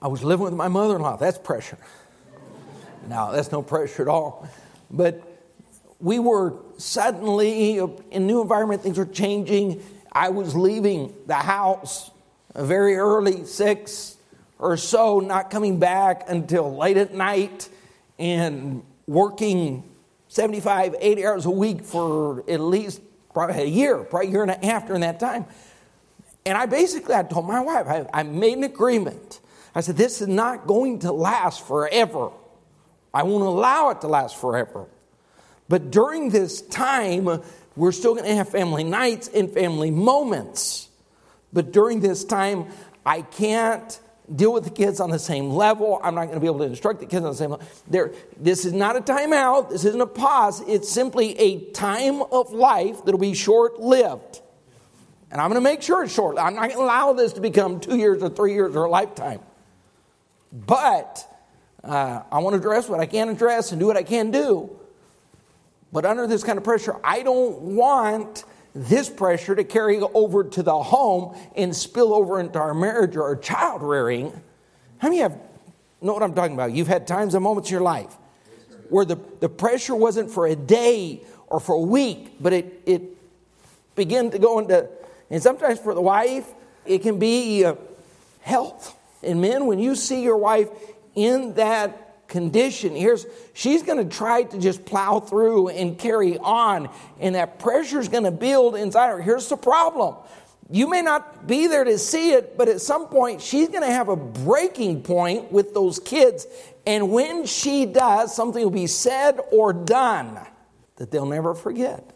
I 0.00 0.08
was 0.08 0.22
living 0.22 0.44
with 0.44 0.54
my 0.54 0.68
mother 0.68 0.96
in 0.96 1.02
law. 1.02 1.16
That's 1.16 1.38
pressure. 1.38 1.78
now, 3.08 3.30
that's 3.30 3.50
no 3.50 3.62
pressure 3.62 4.02
at 4.02 4.08
all. 4.08 4.48
But 4.90 5.22
we 5.98 6.18
were 6.18 6.54
suddenly 6.76 7.78
in 7.78 7.98
a 8.12 8.20
new 8.20 8.42
environment, 8.42 8.82
things 8.82 8.98
were 8.98 9.06
changing, 9.06 9.82
I 10.12 10.28
was 10.28 10.54
leaving 10.54 11.14
the 11.26 11.34
house 11.34 12.10
very 12.54 12.96
early, 12.96 13.46
six 13.46 14.16
or 14.58 14.76
so, 14.76 15.20
not 15.20 15.50
coming 15.50 15.78
back 15.78 16.28
until 16.28 16.76
late 16.76 16.96
at 16.96 17.14
night, 17.14 17.68
and 18.18 18.84
working 19.06 19.82
75, 20.28 20.94
80 21.00 21.26
hours 21.26 21.46
a 21.46 21.50
week 21.50 21.82
for 21.82 22.48
at 22.48 22.60
least 22.60 23.00
probably 23.34 23.62
a 23.62 23.66
year, 23.66 23.98
probably 23.98 24.28
a 24.28 24.30
year 24.30 24.42
and 24.42 24.50
a 24.50 24.66
half 24.66 24.86
during 24.86 25.02
that 25.02 25.20
time. 25.20 25.44
And 26.46 26.56
I 26.56 26.66
basically, 26.66 27.14
I 27.14 27.22
told 27.24 27.46
my 27.46 27.60
wife, 27.60 27.86
I, 27.86 28.06
I 28.12 28.22
made 28.22 28.56
an 28.56 28.64
agreement. 28.64 29.40
I 29.74 29.80
said, 29.80 29.96
this 29.96 30.22
is 30.22 30.28
not 30.28 30.66
going 30.66 31.00
to 31.00 31.12
last 31.12 31.66
forever. 31.66 32.30
I 33.12 33.24
won't 33.24 33.44
allow 33.44 33.90
it 33.90 34.00
to 34.02 34.08
last 34.08 34.36
forever. 34.36 34.86
But 35.68 35.90
during 35.90 36.30
this 36.30 36.62
time, 36.62 37.42
we're 37.76 37.92
still 37.92 38.14
going 38.14 38.26
to 38.26 38.34
have 38.34 38.48
family 38.48 38.84
nights 38.84 39.28
and 39.28 39.50
family 39.50 39.90
moments. 39.90 40.88
But 41.52 41.72
during 41.72 42.00
this 42.00 42.24
time, 42.24 42.66
I 43.04 43.22
can't 43.22 43.98
deal 44.34 44.52
with 44.52 44.64
the 44.64 44.70
kids 44.70 45.00
on 45.00 45.10
the 45.10 45.18
same 45.18 45.50
level. 45.50 46.00
I'm 46.02 46.14
not 46.14 46.24
going 46.26 46.34
to 46.34 46.40
be 46.40 46.46
able 46.46 46.60
to 46.60 46.64
instruct 46.64 47.00
the 47.00 47.06
kids 47.06 47.24
on 47.24 47.32
the 47.32 47.36
same 47.36 47.50
level. 47.50 47.66
This 48.38 48.64
is 48.64 48.72
not 48.72 48.96
a 48.96 49.00
timeout. 49.00 49.70
This 49.70 49.84
isn't 49.84 50.00
a 50.00 50.06
pause. 50.06 50.62
It's 50.66 50.90
simply 50.90 51.38
a 51.38 51.70
time 51.72 52.22
of 52.22 52.52
life 52.52 53.04
that'll 53.04 53.20
be 53.20 53.34
short 53.34 53.80
lived. 53.80 54.40
And 55.30 55.40
I'm 55.40 55.50
going 55.50 55.62
to 55.62 55.68
make 55.68 55.82
sure 55.82 56.04
it's 56.04 56.14
short. 56.14 56.38
I'm 56.38 56.54
not 56.54 56.68
going 56.68 56.78
to 56.78 56.84
allow 56.84 57.12
this 57.12 57.32
to 57.34 57.40
become 57.40 57.80
two 57.80 57.96
years 57.96 58.22
or 58.22 58.30
three 58.30 58.54
years 58.54 58.76
or 58.76 58.84
a 58.84 58.90
lifetime. 58.90 59.40
But 60.52 61.26
uh, 61.82 62.22
I 62.30 62.38
want 62.38 62.54
to 62.54 62.58
address 62.58 62.88
what 62.88 63.00
I 63.00 63.06
can 63.06 63.28
address 63.28 63.72
and 63.72 63.80
do 63.80 63.86
what 63.86 63.96
I 63.96 64.04
can 64.04 64.30
do. 64.30 64.70
But 65.92 66.06
under 66.06 66.26
this 66.26 66.42
kind 66.42 66.56
of 66.56 66.64
pressure, 66.64 66.96
I 67.04 67.22
don't 67.22 67.60
want 67.60 68.44
this 68.74 69.08
pressure 69.08 69.54
to 69.54 69.64
carry 69.64 70.00
over 70.00 70.44
to 70.44 70.62
the 70.62 70.82
home 70.82 71.36
and 71.56 71.74
spill 71.74 72.12
over 72.12 72.40
into 72.40 72.58
our 72.58 72.74
marriage 72.74 73.16
or 73.16 73.22
our 73.22 73.36
child 73.36 73.82
rearing. 73.82 74.32
How 74.98 75.08
many 75.08 75.20
have 75.20 75.38
know 76.04 76.12
what 76.12 76.22
I'm 76.22 76.34
talking 76.34 76.54
about? 76.54 76.72
You've 76.72 76.88
had 76.88 77.06
times 77.06 77.34
and 77.34 77.42
moments 77.42 77.70
in 77.70 77.74
your 77.74 77.82
life 77.82 78.14
where 78.90 79.04
the, 79.04 79.16
the 79.40 79.48
pressure 79.48 79.94
wasn't 79.94 80.30
for 80.30 80.46
a 80.46 80.54
day 80.54 81.22
or 81.46 81.60
for 81.60 81.74
a 81.74 81.80
week, 81.80 82.36
but 82.40 82.52
it, 82.52 82.82
it 82.84 83.02
began 83.94 84.30
to 84.30 84.38
go 84.38 84.58
into, 84.58 84.88
and 85.30 85.42
sometimes 85.42 85.78
for 85.78 85.94
the 85.94 86.02
wife, 86.02 86.46
it 86.84 86.98
can 86.98 87.18
be 87.18 87.64
uh, 87.64 87.74
health. 88.40 88.96
And 89.22 89.40
men, 89.40 89.66
when 89.66 89.78
you 89.78 89.94
see 89.94 90.22
your 90.22 90.36
wife 90.36 90.68
in 91.14 91.54
that 91.54 92.03
condition, 92.28 92.94
here's 92.94 93.26
she's 93.52 93.82
going 93.82 93.98
to 93.98 94.16
try 94.16 94.42
to 94.42 94.58
just 94.58 94.84
plow 94.84 95.20
through 95.20 95.68
and 95.68 95.98
carry 95.98 96.38
on, 96.38 96.88
and 97.20 97.34
that 97.34 97.58
pressure 97.58 98.00
is 98.00 98.08
going 98.08 98.24
to 98.24 98.30
build 98.30 98.76
inside 98.76 99.08
her. 99.08 99.20
Here's 99.20 99.48
the 99.48 99.56
problem. 99.56 100.16
You 100.70 100.88
may 100.88 101.02
not 101.02 101.46
be 101.46 101.66
there 101.66 101.84
to 101.84 101.98
see 101.98 102.32
it, 102.32 102.56
but 102.56 102.68
at 102.68 102.80
some 102.80 103.08
point 103.08 103.42
she's 103.42 103.68
going 103.68 103.82
to 103.82 103.92
have 103.92 104.08
a 104.08 104.16
breaking 104.16 105.02
point 105.02 105.52
with 105.52 105.74
those 105.74 105.98
kids. 105.98 106.46
And 106.86 107.12
when 107.12 107.46
she 107.46 107.86
does, 107.86 108.34
something 108.34 108.62
will 108.62 108.70
be 108.70 108.86
said 108.86 109.38
or 109.52 109.72
done 109.72 110.38
that 110.96 111.10
they'll 111.10 111.26
never 111.26 111.54
forget. 111.54 112.10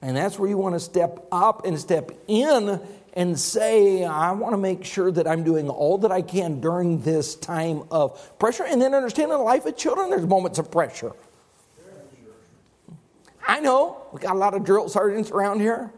And 0.00 0.16
that's 0.16 0.38
where 0.38 0.48
you 0.48 0.58
want 0.58 0.74
to 0.74 0.80
step 0.80 1.26
up 1.30 1.64
and 1.64 1.78
step 1.78 2.10
in 2.26 2.80
and 3.14 3.38
say, 3.38 4.04
I 4.04 4.32
want 4.32 4.54
to 4.54 4.58
make 4.58 4.84
sure 4.84 5.10
that 5.12 5.26
I'm 5.26 5.44
doing 5.44 5.68
all 5.68 5.98
that 5.98 6.10
I 6.10 6.22
can 6.22 6.60
during 6.60 7.02
this 7.02 7.34
time 7.34 7.82
of 7.90 8.38
pressure. 8.38 8.64
And 8.64 8.80
then 8.80 8.94
understand 8.94 9.30
in 9.30 9.38
the 9.38 9.44
life 9.44 9.66
of 9.66 9.76
children, 9.76 10.10
there's 10.10 10.26
moments 10.26 10.58
of 10.58 10.70
pressure. 10.70 11.12
I 13.46 13.60
know 13.60 14.06
we 14.12 14.20
got 14.20 14.34
a 14.34 14.38
lot 14.38 14.54
of 14.54 14.64
drill 14.64 14.88
sergeants 14.88 15.30
around 15.30 15.60
here. 15.60 15.92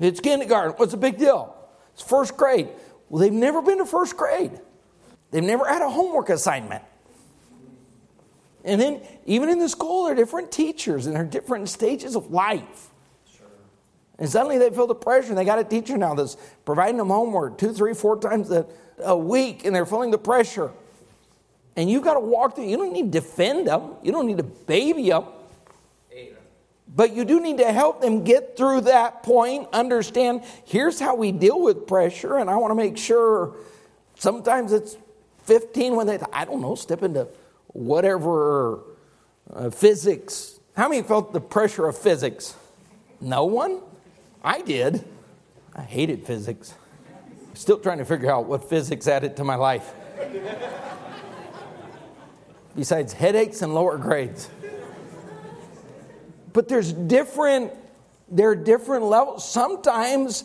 It's 0.00 0.20
kindergarten. 0.20 0.72
What's 0.72 0.92
the 0.92 0.98
big 0.98 1.18
deal? 1.18 1.54
It's 1.92 2.02
first 2.02 2.36
grade. 2.36 2.68
Well, 3.08 3.20
they've 3.20 3.32
never 3.32 3.62
been 3.62 3.78
to 3.78 3.86
first 3.86 4.16
grade, 4.16 4.58
they've 5.30 5.42
never 5.42 5.66
had 5.66 5.82
a 5.82 5.90
homework 5.90 6.28
assignment. 6.28 6.82
And 8.64 8.80
then, 8.80 9.00
even 9.26 9.48
in 9.48 9.58
the 9.58 9.68
school, 9.68 10.04
there 10.04 10.12
are 10.12 10.16
different 10.16 10.52
teachers 10.52 11.06
and 11.06 11.16
there 11.16 11.22
are 11.22 11.26
different 11.26 11.68
stages 11.68 12.14
of 12.14 12.30
life. 12.30 12.91
And 14.22 14.30
suddenly 14.30 14.56
they 14.56 14.70
feel 14.70 14.86
the 14.86 14.94
pressure, 14.94 15.30
and 15.30 15.36
they 15.36 15.44
got 15.44 15.58
a 15.58 15.64
teacher 15.64 15.98
now 15.98 16.14
that's 16.14 16.36
providing 16.64 16.98
them 16.98 17.08
homework 17.08 17.58
two, 17.58 17.72
three, 17.72 17.92
four 17.92 18.16
times 18.20 18.52
a, 18.52 18.64
a 19.02 19.18
week, 19.18 19.64
and 19.64 19.74
they're 19.74 19.84
feeling 19.84 20.12
the 20.12 20.18
pressure. 20.18 20.70
And 21.74 21.90
you've 21.90 22.04
got 22.04 22.14
to 22.14 22.20
walk 22.20 22.54
through. 22.54 22.68
You 22.68 22.76
don't 22.76 22.92
need 22.92 23.10
to 23.10 23.18
defend 23.18 23.66
them, 23.66 23.96
you 24.00 24.12
don't 24.12 24.28
need 24.28 24.36
to 24.36 24.44
baby 24.44 25.08
them. 25.08 25.24
But 26.94 27.14
you 27.14 27.24
do 27.24 27.40
need 27.40 27.58
to 27.58 27.72
help 27.72 28.00
them 28.00 28.22
get 28.22 28.56
through 28.56 28.82
that 28.82 29.24
point, 29.24 29.66
understand 29.72 30.44
here's 30.66 31.00
how 31.00 31.16
we 31.16 31.32
deal 31.32 31.60
with 31.60 31.88
pressure, 31.88 32.36
and 32.36 32.48
I 32.48 32.54
want 32.58 32.70
to 32.70 32.76
make 32.76 32.96
sure 32.98 33.56
sometimes 34.14 34.72
it's 34.72 34.96
15 35.46 35.96
when 35.96 36.06
they, 36.06 36.20
I 36.32 36.44
don't 36.44 36.60
know, 36.60 36.76
step 36.76 37.02
into 37.02 37.26
whatever 37.66 38.84
uh, 39.52 39.70
physics. 39.70 40.60
How 40.76 40.88
many 40.88 41.02
felt 41.02 41.32
the 41.32 41.40
pressure 41.40 41.88
of 41.88 41.98
physics? 41.98 42.54
No 43.20 43.46
one? 43.46 43.80
I 44.42 44.60
did. 44.62 45.04
I 45.74 45.82
hated 45.82 46.26
physics. 46.26 46.74
Still 47.54 47.78
trying 47.78 47.98
to 47.98 48.04
figure 48.04 48.30
out 48.30 48.46
what 48.46 48.68
physics 48.68 49.06
added 49.06 49.36
to 49.36 49.44
my 49.44 49.54
life. 49.54 49.94
Besides 52.74 53.12
headaches 53.12 53.62
and 53.62 53.74
lower 53.74 53.98
grades. 53.98 54.48
But 56.52 56.68
there's 56.68 56.92
different, 56.92 57.72
there 58.30 58.50
are 58.50 58.56
different 58.56 59.04
levels. 59.04 59.48
Sometimes 59.48 60.44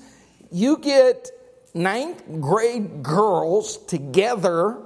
you 0.51 0.77
get 0.77 1.31
ninth 1.73 2.23
grade 2.39 3.03
girls 3.03 3.77
together 3.77 4.77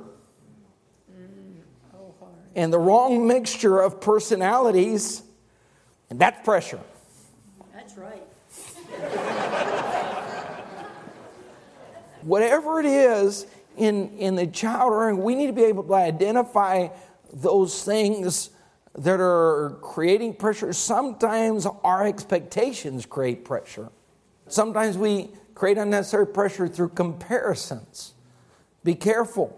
and 2.56 2.72
the 2.72 2.80
wrong 2.80 3.28
mixture 3.28 3.80
of 3.80 4.02
personalities, 4.02 5.24
and 6.10 6.20
that's 6.20 6.44
pressure. 6.44 6.82
That's 7.74 7.98
right. 7.98 8.24
Whatever 12.22 12.80
it 12.80 12.86
is 12.86 13.48
in, 13.78 14.18
in 14.18 14.36
the 14.36 14.48
child 14.48 14.94
rearing, 14.94 15.24
we 15.24 15.36
need 15.36 15.48
to 15.48 15.54
be 15.54 15.64
able 15.64 15.84
to 15.84 15.94
identify 15.94 16.90
those 17.34 17.84
things 17.84 18.52
that 18.96 19.20
are 19.20 19.78
creating 19.82 20.36
pressure. 20.36 20.74
Sometimes 20.74 21.66
our 21.84 22.06
expectations 22.06 23.06
create 23.06 23.46
pressure. 23.46 23.90
Sometimes 24.48 24.98
we 24.98 25.30
create 25.56 25.78
unnecessary 25.78 26.28
pressure 26.28 26.68
through 26.68 26.90
comparisons. 26.90 28.14
Be 28.84 28.96
careful 28.96 29.58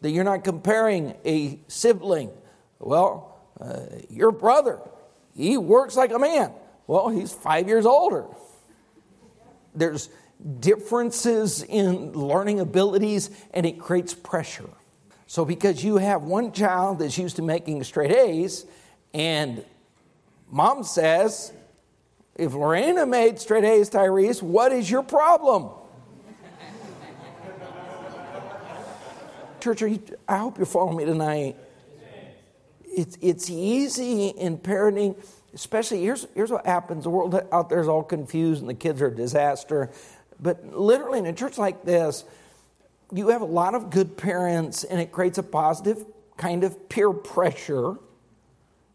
that 0.00 0.10
you're 0.10 0.24
not 0.24 0.44
comparing 0.44 1.14
a 1.24 1.58
sibling. 1.68 2.30
Well, 2.78 3.40
uh, 3.60 3.80
your 4.10 4.30
brother, 4.30 4.80
he 5.34 5.56
works 5.56 5.96
like 5.96 6.12
a 6.12 6.18
man. 6.18 6.52
Well, 6.86 7.08
he's 7.08 7.32
five 7.32 7.68
years 7.68 7.86
older. 7.86 8.26
There's 9.78 10.08
differences 10.60 11.62
in 11.62 12.12
learning 12.12 12.60
abilities, 12.60 13.30
and 13.52 13.64
it 13.66 13.78
creates 13.78 14.14
pressure. 14.14 14.68
So, 15.26 15.44
because 15.44 15.84
you 15.84 15.98
have 15.98 16.22
one 16.22 16.52
child 16.52 17.00
that's 17.00 17.18
used 17.18 17.36
to 17.36 17.42
making 17.42 17.82
straight 17.84 18.10
A's, 18.10 18.66
and 19.12 19.64
mom 20.50 20.84
says, 20.84 21.52
if 22.34 22.54
Lorena 22.54 23.04
made 23.04 23.38
straight 23.38 23.64
A's, 23.64 23.90
Tyrese, 23.90 24.42
what 24.42 24.72
is 24.72 24.90
your 24.90 25.02
problem? 25.02 25.70
Church, 29.60 29.82
you, 29.82 30.00
I 30.28 30.38
hope 30.38 30.56
you're 30.56 30.66
following 30.66 30.96
me 30.96 31.04
tonight. 31.04 31.56
It's, 32.84 33.18
it's 33.20 33.50
easy 33.50 34.28
in 34.28 34.58
parenting, 34.58 35.16
especially 35.58 36.00
here's, 36.00 36.24
here's 36.36 36.52
what 36.52 36.64
happens 36.64 37.02
the 37.02 37.10
world 37.10 37.34
out 37.50 37.68
there 37.68 37.80
is 37.80 37.88
all 37.88 38.04
confused 38.04 38.60
and 38.60 38.70
the 38.70 38.74
kids 38.74 39.02
are 39.02 39.08
a 39.08 39.14
disaster. 39.14 39.90
But 40.40 40.72
literally, 40.72 41.18
in 41.18 41.26
a 41.26 41.32
church 41.32 41.58
like 41.58 41.84
this, 41.84 42.24
you 43.12 43.28
have 43.30 43.42
a 43.42 43.46
lot 43.46 43.74
of 43.74 43.90
good 43.90 44.16
parents, 44.16 44.84
and 44.84 45.00
it 45.00 45.10
creates 45.10 45.36
a 45.36 45.42
positive 45.42 46.04
kind 46.36 46.62
of 46.62 46.88
peer 46.88 47.12
pressure 47.12 47.96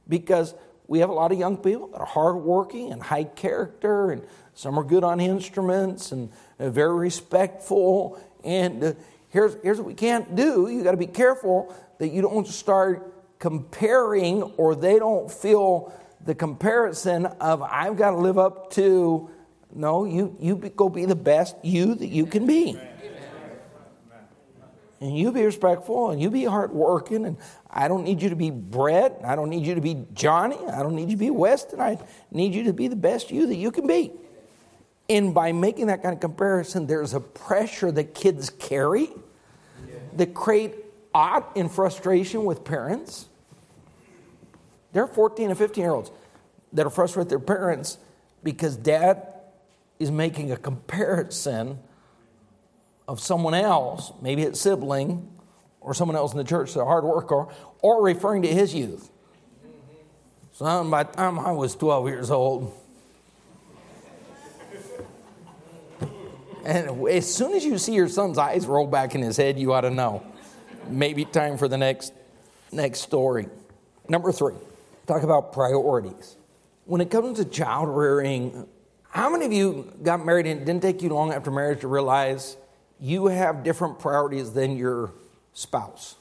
because 0.08 0.56
we 0.88 0.99
have 0.99 1.10
a 1.10 1.13
lot 1.13 1.34
of 1.34 1.38
young 1.38 1.58
people 1.58 1.88
that 1.88 1.99
are 1.99 2.06
hardworking 2.06 2.93
and 2.93 3.04
high 3.04 3.26
character, 3.26 4.12
and 4.12 4.23
some 4.54 4.80
are 4.80 4.86
good 4.86 5.04
on 5.04 5.19
instruments 5.19 6.13
and 6.13 6.32
very 6.60 6.95
respectful. 6.95 8.21
And 8.45 8.82
uh, 8.82 8.93
here's, 9.28 9.58
here's 9.63 9.80
what 9.80 9.88
we 9.88 9.95
can't 9.95 10.34
do 10.34 10.69
you 10.69 10.82
got 10.82 10.91
to 10.91 10.97
be 10.97 11.08
careful 11.08 11.76
that 11.97 12.08
you 12.10 12.21
don't 12.21 12.47
start 12.47 13.13
comparing 13.39 14.43
or 14.56 14.76
they 14.76 14.97
don't 14.97 15.30
feel 15.30 15.91
the 16.26 16.36
comparison 16.36 17.26
of 17.26 17.62
I've 17.62 17.98
got 17.98 18.12
to 18.12 18.18
live 18.18 18.38
up 18.38 18.72
to. 18.74 19.30
No, 19.76 20.06
you, 20.06 20.36
you 20.40 20.56
go 20.56 20.88
be 20.88 21.06
the 21.06 21.16
best 21.16 21.56
you 21.64 21.96
that 21.96 22.08
you 22.08 22.28
can 22.28 22.46
be 22.46 22.78
and 25.04 25.18
you 25.18 25.34
be 25.34 25.44
respectful 25.44 26.12
and 26.12 26.22
you 26.22 26.32
be 26.32 26.46
hardworking 26.46 27.26
and 27.26 27.36
I 27.70 27.90
don't 27.90 28.06
need 28.06 28.22
you 28.22 28.30
to 28.30 28.38
be 28.38 28.52
Brett. 28.52 29.20
I 29.26 29.36
don't 29.36 29.50
need 29.50 29.66
you 29.66 29.76
to 29.76 29.82
be 29.82 30.06
Johnny. 30.14 30.58
I 30.72 30.82
don't 30.82 30.96
need 30.96 31.10
you 31.10 31.18
to 31.18 31.20
be 31.20 31.30
Weston. 31.30 31.82
I 31.82 31.98
need 32.32 32.56
you 32.56 32.64
to 32.66 32.74
be 32.74 32.88
the 32.88 32.96
best 32.96 33.30
you 33.30 33.48
that 33.48 33.56
you 33.56 33.70
can 33.70 33.86
be. 33.86 34.14
And 35.10 35.34
by 35.34 35.52
making 35.52 35.88
that 35.88 36.02
kind 36.02 36.14
of 36.14 36.22
comparison, 36.22 36.88
there's 36.88 37.14
a 37.14 37.20
pressure 37.20 37.92
that 37.92 38.16
kids 38.16 38.50
carry 38.50 39.10
that 40.14 40.34
create 40.34 40.74
odd 41.14 41.44
and 41.58 41.70
frustration 41.70 42.46
with 42.46 42.64
parents. 42.64 43.28
There 44.94 45.04
are 45.04 45.08
14 45.08 45.50
and 45.50 45.58
15 45.58 45.82
year 45.82 45.94
olds 45.94 46.12
that 46.72 46.86
are 46.86 46.90
frustrated 46.90 47.20
with 47.20 47.30
their 47.30 47.58
parents 47.58 47.98
because 48.44 48.76
dad 48.76 49.28
is 50.00 50.12
making 50.12 50.52
a 50.52 50.58
comparison 50.58 51.80
of 53.08 53.20
someone 53.20 53.54
else, 53.54 54.12
maybe 54.22 54.44
a 54.46 54.56
sibling 54.56 55.30
or 55.82 55.94
someone 55.94 56.16
else 56.16 56.32
in 56.32 56.38
the 56.38 56.44
church, 56.44 56.74
that 56.74 56.82
a 56.82 56.86
hard 56.86 57.04
worker, 57.04 57.48
or 57.82 58.04
referring 58.04 58.42
to 58.44 58.48
his 58.48 58.74
youth. 58.74 59.10
Son, 60.54 60.90
by 60.90 61.04
the 61.04 61.12
time 61.12 61.40
I 61.40 61.52
was 61.52 61.76
12 61.76 62.08
years 62.08 62.32
old, 62.32 62.74
and 66.64 67.08
as 67.08 67.34
soon 67.34 67.54
as 67.54 67.66
you 67.66 67.78
see 67.78 67.94
your 67.94 68.08
son's 68.08 68.38
eyes 68.38 68.66
roll 68.66 68.88
back 68.88 69.16
in 69.16 69.22
his 69.22 69.36
head, 69.36 69.60
you 69.60 69.74
ought 69.74 69.82
to 69.82 69.90
know. 69.90 70.24
Maybe 70.88 71.26
time 71.26 71.58
for 71.58 71.68
the 71.68 71.78
next, 71.78 72.14
next 72.72 73.02
story. 73.02 73.48
Number 74.08 74.32
three, 74.32 74.54
talk 75.08 75.24
about 75.24 75.54
priorities. 75.54 76.38
When 76.86 77.02
it 77.02 77.10
comes 77.10 77.38
to 77.38 77.46
child 77.46 77.89
rearing, 77.89 78.68
How 79.10 79.30
many 79.30 79.46
of 79.46 79.54
you 79.54 79.94
got 80.02 80.26
married 80.26 80.48
and 80.48 80.62
it 80.62 80.66
didn't 80.66 80.82
take 80.82 81.02
you 81.02 81.10
long 81.10 81.34
after 81.34 81.52
marriage 81.52 81.82
to 81.82 81.88
realize 81.88 82.58
you 83.00 83.28
have 83.28 83.63
different 83.63 84.00
priorities 84.00 84.54
than 84.54 84.78
your 84.78 85.12
spouse? 85.54 86.16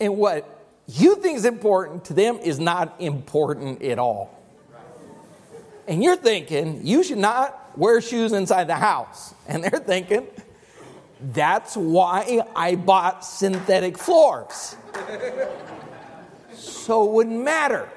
And 0.00 0.16
what 0.16 0.48
you 0.86 1.16
think 1.16 1.36
is 1.36 1.44
important 1.44 2.06
to 2.06 2.14
them 2.14 2.38
is 2.38 2.58
not 2.58 2.94
important 2.98 3.82
at 3.82 3.98
all. 3.98 4.38
And 5.86 6.02
you're 6.02 6.16
thinking 6.16 6.80
you 6.86 7.02
should 7.02 7.18
not 7.18 7.76
wear 7.76 8.00
shoes 8.00 8.32
inside 8.32 8.68
the 8.68 8.76
house. 8.76 9.34
And 9.46 9.62
they're 9.62 9.80
thinking, 9.80 10.26
that's 11.20 11.76
why 11.76 12.42
I 12.56 12.74
bought 12.74 13.24
synthetic 13.24 13.98
floors. 13.98 14.76
so 16.62 17.04
it 17.04 17.12
wouldn't 17.12 17.42
matter. 17.42 17.88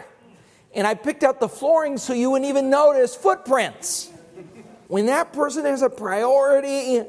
And 0.73 0.85
I 0.85 0.93
picked 0.93 1.23
out 1.23 1.39
the 1.39 1.47
flooring 1.47 1.97
so 1.97 2.13
you 2.13 2.31
wouldn't 2.31 2.49
even 2.49 2.69
notice 2.69 3.15
footprints. 3.15 4.11
When 4.87 5.07
that 5.07 5.33
person 5.33 5.65
has 5.65 5.81
a 5.81 5.89
priority, 5.89 7.03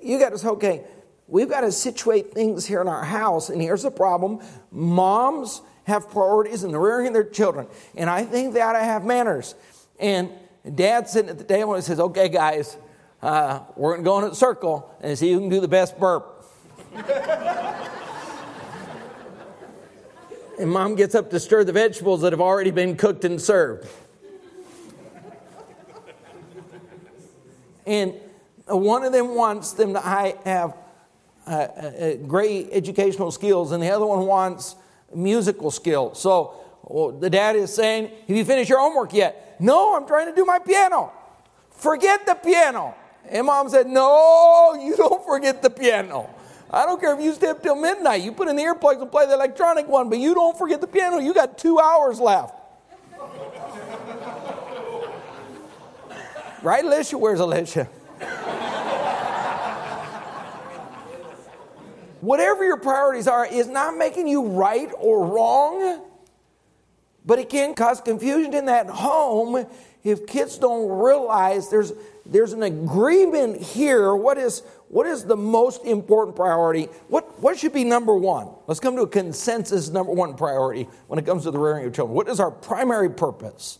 you 0.00 0.18
got 0.18 0.30
to 0.30 0.38
say, 0.38 0.48
okay, 0.48 0.84
we've 1.26 1.48
got 1.48 1.62
to 1.62 1.72
situate 1.72 2.32
things 2.32 2.64
here 2.66 2.80
in 2.80 2.88
our 2.88 3.04
house. 3.04 3.50
And 3.50 3.60
here's 3.60 3.82
the 3.82 3.90
problem 3.90 4.40
moms 4.70 5.60
have 5.84 6.08
priorities 6.10 6.62
in 6.62 6.70
the 6.70 6.78
rearing 6.78 7.08
of 7.08 7.12
their 7.12 7.24
children. 7.24 7.66
And 7.96 8.08
I 8.08 8.24
think 8.24 8.54
they 8.54 8.60
ought 8.60 8.74
to 8.74 8.84
have 8.84 9.04
manners. 9.04 9.54
And 9.98 10.30
dad 10.74 11.08
sitting 11.08 11.30
at 11.30 11.38
the 11.38 11.44
table 11.44 11.74
and 11.74 11.82
says, 11.82 11.98
okay, 11.98 12.28
guys, 12.28 12.76
uh, 13.22 13.60
we're 13.76 13.96
going 13.96 14.04
to 14.04 14.08
go 14.08 14.18
in 14.20 14.24
a 14.30 14.34
circle 14.34 14.94
and 15.00 15.18
see 15.18 15.32
who 15.32 15.40
can 15.40 15.48
do 15.48 15.60
the 15.60 15.68
best 15.68 15.98
burp. 15.98 16.46
and 20.60 20.70
mom 20.70 20.94
gets 20.94 21.14
up 21.14 21.30
to 21.30 21.40
stir 21.40 21.64
the 21.64 21.72
vegetables 21.72 22.20
that 22.20 22.34
have 22.34 22.40
already 22.40 22.70
been 22.70 22.94
cooked 22.94 23.24
and 23.24 23.40
served. 23.40 23.88
and 27.86 28.14
one 28.66 29.02
of 29.02 29.12
them 29.12 29.34
wants 29.34 29.72
them 29.72 29.94
to 29.94 30.00
have 30.00 30.76
uh, 31.46 31.50
uh, 31.50 31.54
uh, 31.54 32.14
great 32.26 32.68
educational 32.72 33.30
skills, 33.30 33.72
and 33.72 33.82
the 33.82 33.88
other 33.88 34.04
one 34.04 34.26
wants 34.26 34.76
musical 35.14 35.70
skills. 35.70 36.20
So 36.20 36.54
well, 36.82 37.10
the 37.10 37.30
dad 37.30 37.56
is 37.56 37.74
saying, 37.74 38.10
Have 38.28 38.36
you 38.36 38.44
finished 38.44 38.68
your 38.68 38.80
homework 38.80 39.14
yet? 39.14 39.56
No, 39.60 39.96
I'm 39.96 40.06
trying 40.06 40.26
to 40.26 40.34
do 40.34 40.44
my 40.44 40.58
piano. 40.58 41.10
Forget 41.70 42.26
the 42.26 42.34
piano. 42.34 42.94
And 43.30 43.46
mom 43.46 43.70
said, 43.70 43.86
No, 43.86 44.78
you 44.78 44.94
don't 44.94 45.24
forget 45.24 45.62
the 45.62 45.70
piano. 45.70 46.28
I 46.72 46.86
don't 46.86 47.00
care 47.00 47.12
if 47.14 47.20
you 47.20 47.32
stay 47.32 47.48
up 47.48 47.62
till 47.62 47.74
midnight. 47.74 48.22
You 48.22 48.30
put 48.30 48.46
in 48.46 48.54
the 48.54 48.62
earplugs 48.62 49.02
and 49.02 49.10
play 49.10 49.26
the 49.26 49.34
electronic 49.34 49.88
one, 49.88 50.08
but 50.08 50.18
you 50.18 50.34
don't 50.34 50.56
forget 50.56 50.80
the 50.80 50.86
piano. 50.86 51.18
You 51.18 51.34
got 51.34 51.58
two 51.58 51.80
hours 51.80 52.20
left. 52.20 52.54
right, 56.62 56.84
Alicia? 56.84 57.18
Where's 57.18 57.40
Alicia? 57.40 57.84
Whatever 62.20 62.64
your 62.64 62.76
priorities 62.76 63.26
are 63.26 63.46
is 63.46 63.66
not 63.66 63.96
making 63.96 64.28
you 64.28 64.46
right 64.46 64.90
or 64.96 65.26
wrong, 65.26 66.04
but 67.26 67.40
it 67.40 67.48
can 67.48 67.74
cause 67.74 68.00
confusion 68.00 68.54
in 68.54 68.66
that 68.66 68.88
home 68.88 69.66
if 70.04 70.26
kids 70.26 70.56
don't 70.56 70.88
realize 70.88 71.68
there's 71.68 71.92
there's 72.30 72.52
an 72.52 72.62
agreement 72.62 73.60
here. 73.60 74.14
What 74.14 74.38
is, 74.38 74.62
what 74.90 75.06
is 75.06 75.24
the 75.24 75.36
most 75.36 75.84
important 75.84 76.34
priority? 76.34 76.88
What, 77.06 77.40
what 77.40 77.56
should 77.56 77.72
be 77.72 77.84
number 77.84 78.12
one? 78.12 78.48
Let's 78.66 78.80
come 78.80 78.96
to 78.96 79.02
a 79.02 79.06
consensus 79.06 79.88
number 79.88 80.12
one 80.12 80.34
priority 80.34 80.88
when 81.06 81.16
it 81.16 81.24
comes 81.24 81.44
to 81.44 81.52
the 81.52 81.60
rearing 81.60 81.86
of 81.86 81.94
children. 81.94 82.16
What 82.16 82.28
is 82.28 82.40
our 82.40 82.50
primary 82.50 83.08
purpose? 83.08 83.78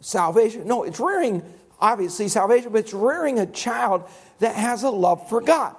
Salvation. 0.00 0.66
No, 0.66 0.82
it's 0.82 0.98
rearing, 0.98 1.44
obviously, 1.80 2.26
salvation, 2.26 2.72
but 2.72 2.78
it's 2.78 2.92
rearing 2.92 3.38
a 3.38 3.46
child 3.46 4.02
that 4.40 4.56
has 4.56 4.82
a 4.82 4.90
love 4.90 5.28
for 5.28 5.40
God. 5.40 5.76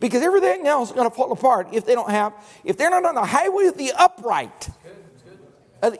Because 0.00 0.22
everything 0.22 0.66
else 0.66 0.88
is 0.88 0.96
going 0.96 1.08
to 1.08 1.14
fall 1.14 1.30
apart 1.30 1.68
if 1.72 1.86
they 1.86 1.94
don't 1.94 2.10
have, 2.10 2.32
if 2.64 2.76
they're 2.76 2.90
not 2.90 3.04
on 3.04 3.14
the 3.14 3.24
highway 3.24 3.66
of 3.66 3.78
the 3.78 3.92
upright. 3.92 4.68
Uh, 5.80 5.92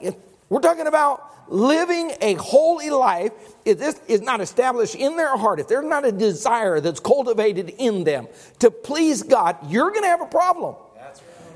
we're 0.48 0.60
talking 0.60 0.88
about 0.88 1.31
living 1.48 2.12
a 2.20 2.34
holy 2.34 2.90
life, 2.90 3.32
if 3.64 3.78
this 3.78 4.00
is 4.08 4.20
not 4.20 4.40
established 4.40 4.94
in 4.94 5.16
their 5.16 5.36
heart, 5.36 5.60
if 5.60 5.68
there's 5.68 5.84
not 5.84 6.04
a 6.04 6.12
desire 6.12 6.80
that's 6.80 7.00
cultivated 7.00 7.74
in 7.78 8.04
them 8.04 8.28
to 8.60 8.70
please 8.70 9.22
God, 9.22 9.56
you're 9.70 9.90
going 9.90 10.02
to 10.02 10.08
have 10.08 10.22
a 10.22 10.26
problem. 10.26 10.76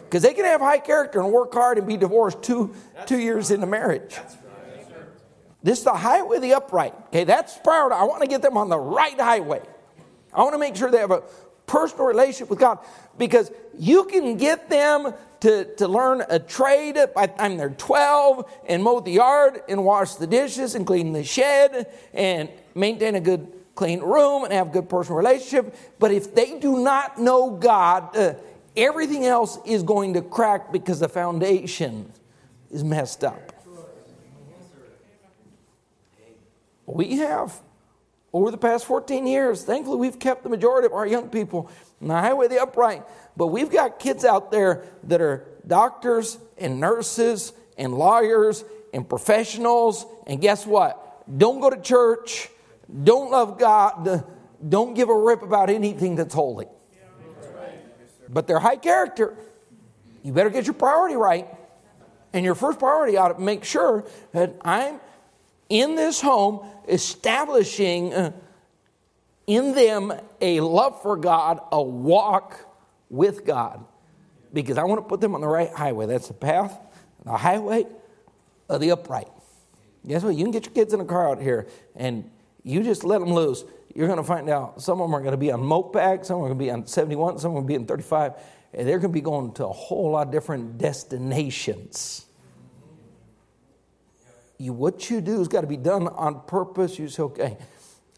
Because 0.04 0.22
they 0.22 0.34
can 0.34 0.44
have 0.44 0.60
high 0.60 0.78
character 0.78 1.20
and 1.20 1.32
work 1.32 1.52
hard 1.52 1.78
and 1.78 1.86
be 1.86 1.96
divorced 1.96 2.42
two, 2.42 2.74
two 3.06 3.18
years 3.18 3.50
into 3.50 3.66
marriage. 3.66 4.16
This 5.62 5.78
is 5.78 5.84
the 5.84 5.94
highway 5.94 6.36
of 6.36 6.42
the 6.42 6.54
upright. 6.54 6.94
Okay, 7.08 7.24
that's 7.24 7.58
priority. 7.58 7.96
I 7.96 8.04
want 8.04 8.22
to 8.22 8.28
get 8.28 8.40
them 8.40 8.56
on 8.56 8.68
the 8.68 8.78
right 8.78 9.18
highway. 9.18 9.62
I 10.32 10.42
want 10.42 10.54
to 10.54 10.58
make 10.58 10.76
sure 10.76 10.92
they 10.92 10.98
have 10.98 11.10
a 11.10 11.24
personal 11.66 12.06
relationship 12.06 12.50
with 12.50 12.60
God 12.60 12.78
because 13.18 13.50
you 13.76 14.04
can 14.04 14.36
get 14.36 14.70
them 14.70 15.12
to, 15.40 15.74
to 15.76 15.88
learn 15.88 16.22
a 16.28 16.38
trade 16.38 16.98
by 17.14 17.26
the 17.26 17.32
time 17.34 17.56
they're 17.56 17.70
12 17.70 18.50
and 18.68 18.82
mow 18.82 19.00
the 19.00 19.12
yard 19.12 19.62
and 19.68 19.84
wash 19.84 20.14
the 20.14 20.26
dishes 20.26 20.74
and 20.74 20.86
clean 20.86 21.12
the 21.12 21.24
shed 21.24 21.92
and 22.14 22.48
maintain 22.74 23.14
a 23.14 23.20
good 23.20 23.52
clean 23.74 24.00
room 24.00 24.44
and 24.44 24.52
have 24.52 24.68
a 24.68 24.70
good 24.70 24.88
personal 24.88 25.18
relationship. 25.18 25.76
But 25.98 26.10
if 26.10 26.34
they 26.34 26.58
do 26.58 26.78
not 26.78 27.18
know 27.18 27.50
God, 27.50 28.16
uh, 28.16 28.34
everything 28.76 29.26
else 29.26 29.58
is 29.64 29.82
going 29.82 30.14
to 30.14 30.22
crack 30.22 30.72
because 30.72 31.00
the 31.00 31.08
foundation 31.08 32.12
is 32.70 32.82
messed 32.82 33.22
up. 33.22 33.52
We 36.86 37.16
have, 37.16 37.60
over 38.32 38.50
the 38.50 38.58
past 38.58 38.86
14 38.86 39.26
years, 39.26 39.64
thankfully, 39.64 39.98
we've 39.98 40.18
kept 40.18 40.44
the 40.44 40.48
majority 40.48 40.86
of 40.86 40.92
our 40.92 41.06
young 41.06 41.28
people 41.28 41.68
on 42.00 42.08
the 42.08 42.14
highway 42.14 42.46
of 42.46 42.52
the 42.52 42.62
upright. 42.62 43.04
But 43.36 43.48
we've 43.48 43.70
got 43.70 43.98
kids 43.98 44.24
out 44.24 44.50
there 44.50 44.84
that 45.04 45.20
are 45.20 45.44
doctors 45.66 46.38
and 46.56 46.80
nurses 46.80 47.52
and 47.76 47.94
lawyers 47.94 48.64
and 48.94 49.08
professionals. 49.08 50.06
And 50.26 50.40
guess 50.40 50.66
what? 50.66 51.24
Don't 51.38 51.60
go 51.60 51.70
to 51.70 51.80
church. 51.80 52.48
Don't 53.04 53.30
love 53.30 53.58
God. 53.58 54.24
Don't 54.66 54.94
give 54.94 55.08
a 55.08 55.16
rip 55.16 55.42
about 55.42 55.70
anything 55.70 56.16
that's 56.16 56.34
holy. 56.34 56.66
But 58.28 58.46
they're 58.46 58.58
high 58.58 58.76
character. 58.76 59.36
You 60.22 60.32
better 60.32 60.50
get 60.50 60.64
your 60.64 60.74
priority 60.74 61.16
right. 61.16 61.46
And 62.32 62.44
your 62.44 62.54
first 62.54 62.78
priority 62.78 63.16
ought 63.16 63.28
to 63.28 63.40
make 63.40 63.64
sure 63.64 64.04
that 64.32 64.56
I'm 64.62 65.00
in 65.68 65.94
this 65.94 66.20
home 66.20 66.66
establishing 66.88 68.12
uh, 68.12 68.32
in 69.46 69.74
them 69.74 70.12
a 70.40 70.60
love 70.60 71.00
for 71.02 71.16
God, 71.16 71.60
a 71.70 71.80
walk 71.82 72.65
with 73.10 73.44
God 73.44 73.84
because 74.52 74.78
I 74.78 74.84
want 74.84 75.00
to 75.00 75.08
put 75.08 75.20
them 75.20 75.34
on 75.34 75.40
the 75.40 75.48
right 75.48 75.72
highway. 75.72 76.06
That's 76.06 76.28
the 76.28 76.34
path, 76.34 76.78
the 77.24 77.36
highway 77.36 77.86
of 78.68 78.80
the 78.80 78.90
upright. 78.90 79.28
Guess 80.06 80.22
what? 80.22 80.36
You 80.36 80.44
can 80.44 80.52
get 80.52 80.66
your 80.66 80.74
kids 80.74 80.94
in 80.94 81.00
a 81.00 81.04
car 81.04 81.30
out 81.30 81.40
here 81.40 81.66
and 81.94 82.30
you 82.62 82.82
just 82.82 83.04
let 83.04 83.20
them 83.20 83.32
loose. 83.32 83.64
You're 83.94 84.06
going 84.06 84.18
to 84.18 84.24
find 84.24 84.48
out 84.50 84.82
some 84.82 85.00
of 85.00 85.08
them 85.08 85.14
are 85.14 85.20
going 85.20 85.32
to 85.32 85.38
be 85.38 85.50
on 85.50 85.60
Mopac, 85.60 86.24
some 86.24 86.36
are 86.38 86.48
going 86.48 86.58
to 86.58 86.64
be 86.64 86.70
on 86.70 86.86
71, 86.86 87.38
some 87.38 87.52
are 87.52 87.54
going 87.54 87.64
to 87.64 87.68
be 87.68 87.76
on 87.76 87.86
35, 87.86 88.32
and 88.74 88.86
they're 88.86 88.98
going 88.98 89.12
to 89.12 89.14
be 89.14 89.22
going 89.22 89.52
to 89.54 89.66
a 89.66 89.72
whole 89.72 90.10
lot 90.10 90.26
of 90.26 90.32
different 90.32 90.76
destinations. 90.76 92.26
You, 94.58 94.72
what 94.72 95.10
you 95.10 95.20
do 95.20 95.38
has 95.38 95.48
got 95.48 95.62
to 95.62 95.66
be 95.66 95.76
done 95.76 96.08
on 96.08 96.40
purpose. 96.46 96.98
You 96.98 97.08
say, 97.08 97.22
okay, 97.22 97.56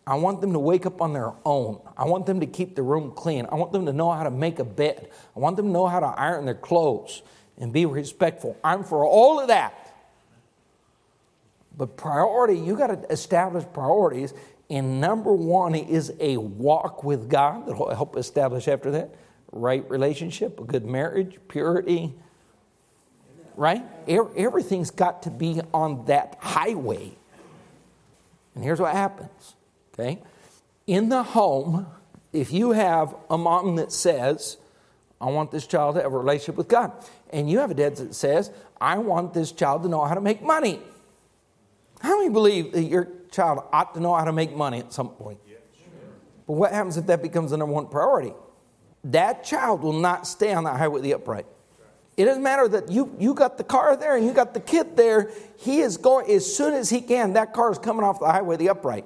I 0.08 0.14
want 0.14 0.40
them 0.40 0.54
to 0.54 0.58
wake 0.58 0.86
up 0.86 1.02
on 1.02 1.12
their 1.12 1.34
own. 1.44 1.82
I 1.94 2.06
want 2.06 2.24
them 2.24 2.40
to 2.40 2.46
keep 2.46 2.74
the 2.74 2.82
room 2.82 3.12
clean. 3.14 3.46
I 3.52 3.56
want 3.56 3.72
them 3.72 3.84
to 3.84 3.92
know 3.92 4.10
how 4.10 4.22
to 4.22 4.30
make 4.30 4.58
a 4.58 4.64
bed. 4.64 5.10
I 5.36 5.38
want 5.38 5.56
them 5.56 5.66
to 5.66 5.70
know 5.70 5.86
how 5.86 6.00
to 6.00 6.06
iron 6.06 6.46
their 6.46 6.54
clothes 6.54 7.20
and 7.58 7.74
be 7.74 7.84
respectful. 7.84 8.56
I'm 8.64 8.84
for 8.84 9.04
all 9.04 9.38
of 9.38 9.48
that. 9.48 9.74
But 11.76 11.98
priority, 11.98 12.58
you 12.58 12.74
got 12.74 12.86
to 12.86 13.12
establish 13.12 13.64
priorities. 13.74 14.32
And 14.70 14.98
number 14.98 15.34
one 15.34 15.74
is 15.74 16.10
a 16.18 16.38
walk 16.38 17.04
with 17.04 17.28
God 17.28 17.66
that'll 17.66 17.94
help 17.94 18.16
establish 18.16 18.66
after 18.66 18.90
that 18.92 19.14
right 19.52 19.88
relationship, 19.90 20.58
a 20.58 20.64
good 20.64 20.86
marriage, 20.86 21.36
purity, 21.48 22.14
right? 23.56 23.84
Everything's 24.08 24.90
got 24.90 25.24
to 25.24 25.30
be 25.30 25.60
on 25.74 26.06
that 26.06 26.38
highway. 26.40 27.12
And 28.54 28.64
here's 28.64 28.80
what 28.80 28.94
happens 28.94 29.54
Okay? 29.98 30.18
In 30.86 31.08
the 31.08 31.22
home, 31.22 31.86
if 32.32 32.52
you 32.52 32.72
have 32.72 33.14
a 33.30 33.38
mom 33.38 33.76
that 33.76 33.92
says, 33.92 34.58
I 35.20 35.26
want 35.26 35.50
this 35.50 35.66
child 35.66 35.96
to 35.96 36.02
have 36.02 36.12
a 36.12 36.18
relationship 36.18 36.56
with 36.56 36.68
God, 36.68 36.92
and 37.30 37.50
you 37.50 37.58
have 37.58 37.70
a 37.70 37.74
dad 37.74 37.96
that 37.96 38.14
says, 38.14 38.50
I 38.80 38.98
want 38.98 39.34
this 39.34 39.52
child 39.52 39.82
to 39.82 39.88
know 39.88 40.04
how 40.04 40.14
to 40.14 40.20
make 40.20 40.42
money. 40.42 40.80
How 42.00 42.18
many 42.18 42.30
believe 42.30 42.72
that 42.72 42.84
your 42.84 43.08
child 43.30 43.64
ought 43.72 43.94
to 43.94 44.00
know 44.00 44.14
how 44.14 44.24
to 44.24 44.32
make 44.32 44.54
money 44.54 44.78
at 44.78 44.92
some 44.92 45.08
point? 45.08 45.40
But 46.46 46.52
what 46.54 46.72
happens 46.72 46.96
if 46.96 47.06
that 47.06 47.22
becomes 47.22 47.50
the 47.50 47.56
number 47.56 47.74
one 47.74 47.88
priority? 47.88 48.32
That 49.04 49.44
child 49.44 49.82
will 49.82 49.92
not 49.92 50.26
stay 50.26 50.52
on 50.52 50.64
the 50.64 50.70
highway 50.70 50.98
of 50.98 51.02
the 51.02 51.14
upright. 51.14 51.46
It 52.16 52.24
doesn't 52.24 52.42
matter 52.42 52.66
that 52.68 52.90
you, 52.90 53.14
you 53.18 53.34
got 53.34 53.58
the 53.58 53.64
car 53.64 53.96
there 53.96 54.16
and 54.16 54.26
you 54.26 54.32
got 54.32 54.54
the 54.54 54.60
kid 54.60 54.96
there. 54.96 55.30
He 55.56 55.80
is 55.80 55.96
going, 55.96 56.30
as 56.30 56.52
soon 56.52 56.74
as 56.74 56.90
he 56.90 57.00
can, 57.00 57.34
that 57.34 57.52
car 57.52 57.70
is 57.70 57.78
coming 57.78 58.02
off 58.02 58.18
the 58.18 58.26
highway, 58.26 58.56
the 58.56 58.70
upright. 58.70 59.04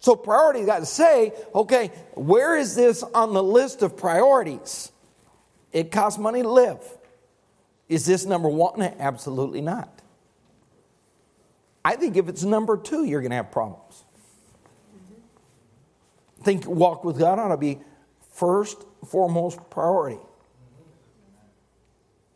So 0.00 0.16
priority 0.16 0.64
got 0.64 0.78
to 0.78 0.86
say, 0.86 1.32
okay, 1.54 1.88
where 2.14 2.56
is 2.56 2.74
this 2.74 3.02
on 3.02 3.34
the 3.34 3.42
list 3.42 3.82
of 3.82 3.96
priorities? 3.96 4.90
It 5.72 5.92
costs 5.92 6.18
money 6.18 6.42
to 6.42 6.48
live. 6.48 6.80
Is 7.88 8.06
this 8.06 8.24
number 8.24 8.48
one? 8.48 8.80
Absolutely 8.80 9.60
not. 9.60 10.00
I 11.84 11.96
think 11.96 12.16
if 12.16 12.28
it's 12.28 12.44
number 12.44 12.76
two, 12.76 13.04
you're 13.04 13.20
going 13.20 13.30
to 13.30 13.36
have 13.36 13.52
problems. 13.52 14.04
Think 16.42 16.66
walk 16.66 17.04
with 17.04 17.18
God 17.18 17.38
ought 17.38 17.48
to 17.48 17.56
be 17.56 17.78
first, 18.32 18.84
foremost 19.06 19.58
priority. 19.70 20.20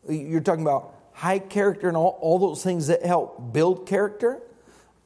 You're 0.07 0.41
talking 0.41 0.61
about 0.61 0.93
high 1.13 1.39
character 1.39 1.87
and 1.87 1.97
all, 1.97 2.19
all 2.21 2.37
those 2.37 2.63
things 2.63 2.87
that 2.87 3.03
help 3.03 3.53
build 3.53 3.87
character. 3.87 4.41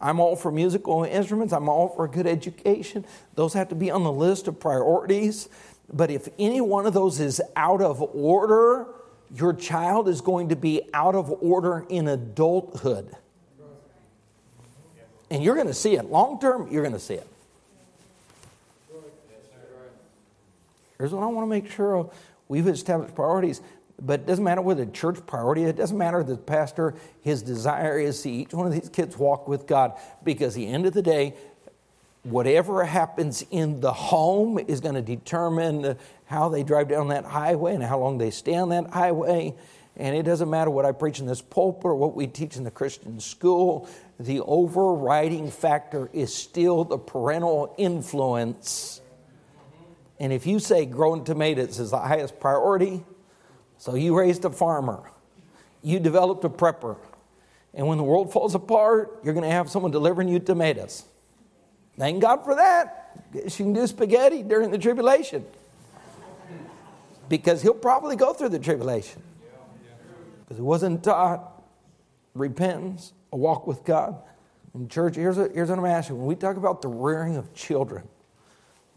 I'm 0.02 0.20
all 0.20 0.36
for 0.36 0.52
musical 0.52 1.04
instruments. 1.04 1.54
I'm 1.54 1.68
all 1.68 1.90
for 1.90 2.06
a 2.06 2.10
good 2.10 2.26
education. 2.26 3.06
Those 3.36 3.54
have 3.54 3.70
to 3.70 3.76
be 3.76 3.92
on 3.92 4.04
the 4.04 4.12
list 4.12 4.48
of 4.48 4.60
priorities. 4.60 5.50
But 5.92 6.10
if 6.10 6.30
any 6.38 6.62
one 6.62 6.86
of 6.86 6.94
those 6.94 7.20
is 7.20 7.42
out 7.56 7.82
of 7.82 8.02
order, 8.16 8.86
your 9.36 9.54
child 9.54 10.08
is 10.08 10.22
going 10.22 10.50
to 10.50 10.56
be 10.56 10.82
out 10.94 11.16
of 11.16 11.32
order 11.44 11.86
in 11.90 12.08
adulthood. 12.08 13.14
And 15.30 15.44
you're 15.44 15.56
going 15.56 15.68
to 15.68 15.74
see 15.74 15.96
it. 15.96 16.06
Long 16.06 16.40
term, 16.40 16.72
you're 16.72 16.82
going 16.82 16.94
to 16.94 17.00
see 17.00 17.16
it. 17.16 17.28
Here's 20.98 21.12
what 21.14 21.24
I 21.24 21.28
want 21.28 21.46
to 21.46 21.50
make 21.50 21.72
sure 21.72 21.96
of. 21.96 22.14
We've 22.48 22.68
established 22.68 23.16
priorities. 23.16 23.62
But 24.02 24.22
it 24.22 24.26
doesn't 24.28 24.44
matter 24.44 24.62
whether 24.62 24.86
the 24.86 24.92
church 24.92 25.26
priority, 25.26 25.64
it 25.64 25.76
doesn't 25.76 25.98
matter 25.98 26.24
the 26.24 26.38
pastor, 26.38 26.96
his 27.22 27.42
desire 27.42 28.00
is 28.00 28.16
to 28.18 28.22
see 28.22 28.34
each 28.42 28.54
one 28.54 28.66
of 28.66 28.74
these 28.74 28.90
kids 28.90 29.18
walk 29.18 29.48
with 29.48 29.68
God 29.68 29.94
because 30.24 30.56
the 30.56 30.68
end 30.68 30.86
of 30.86 30.94
the 30.94 31.02
day, 31.02 31.34
whatever 32.24 32.84
happens 32.86 33.46
in 33.52 33.80
the 33.82 33.92
home 33.92 34.60
is 34.60 34.80
going 34.80 34.96
to 34.96 35.02
determine 35.02 35.98
how 36.26 36.50
they 36.50 36.64
drive 36.64 36.88
down 36.88 37.10
that 37.10 37.26
highway 37.26 37.74
and 37.74 37.84
how 37.84 38.00
long 38.00 38.18
they 38.18 38.32
stay 38.32 38.56
on 38.56 38.70
that 38.70 38.90
highway. 38.90 39.54
And 39.98 40.16
it 40.16 40.24
doesn't 40.24 40.50
matter 40.50 40.70
what 40.70 40.86
I 40.86 40.94
preach 40.94 41.20
in 41.20 41.26
this 41.26 41.42
pulpit 41.42 41.86
or 41.86 41.96
what 41.96 42.16
we 42.16 42.28
teach 42.28 42.56
in 42.56 42.64
the 42.64 42.72
Christian 42.72 43.20
school, 43.20 43.90
the 44.18 44.40
overriding 44.42 45.52
factor 45.52 46.10
is 46.14 46.34
still 46.34 46.86
the 46.86 46.98
parental 46.98 47.74
influence. 47.78 49.02
And 50.20 50.32
if 50.32 50.46
you 50.46 50.60
say 50.60 50.86
growing 50.86 51.26
tomatoes 51.26 51.80
is 51.80 51.92
the 51.92 52.00
highest 52.00 52.40
priority, 52.40 53.04
so 53.80 53.96
you 53.96 54.16
raised 54.16 54.46
a 54.46 54.52
farmer, 54.52 55.10
you 55.82 56.00
developed 56.00 56.44
a 56.44 56.50
prepper, 56.50 56.98
and 57.74 57.88
when 57.88 57.98
the 57.98 58.04
world 58.04 58.32
falls 58.32 58.54
apart, 58.54 59.20
you're 59.24 59.34
going 59.34 59.46
to 59.46 59.52
have 59.52 59.70
someone 59.70 59.92
delivering 59.92 60.28
you 60.28 60.40
tomatoes. 60.40 61.06
Thank 61.98 62.22
God 62.22 62.44
for 62.44 62.56
that. 62.56 63.24
She 63.48 63.64
can 63.64 63.74
do 63.74 63.88
spaghetti 63.88 64.44
during 64.44 64.70
the 64.70 64.78
tribulation 64.78 65.46
because 67.28 67.62
he'll 67.62 67.74
probably 67.74 68.16
go 68.16 68.34
through 68.34 68.50
the 68.50 68.60
tribulation 68.60 69.22
because 70.40 70.58
he 70.58 70.64
wasn't 70.64 71.04
taught 71.04 71.62
repentance, 72.34 73.14
a 73.32 73.38
walk 73.38 73.68
with 73.68 73.84
God. 73.84 74.16
And 74.74 74.90
church, 74.90 75.16
here's, 75.16 75.38
a, 75.38 75.50
here's 75.54 75.70
what 75.70 75.80
I'm 75.80 75.86
asking. 75.86 76.18
When 76.18 76.28
we 76.28 76.36
talk 76.36 76.58
about 76.58 76.82
the 76.82 76.88
rearing 76.88 77.38
of 77.38 77.54
children, 77.54 78.08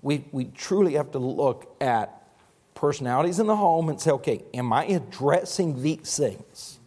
we, 0.01 0.25
we 0.33 0.47
truly 0.47 0.95
have 0.95 1.13
to 1.13 1.19
look 1.19 1.75
at 1.81 2.22
personalities 2.83 3.39
in 3.39 3.47
the 3.47 3.55
home 3.55 3.89
and 3.91 4.01
say, 4.01 4.11
okay, 4.11 4.43
am 4.53 4.73
I 4.73 4.87
addressing 4.87 5.81
these 5.83 6.17
things? 6.17 6.81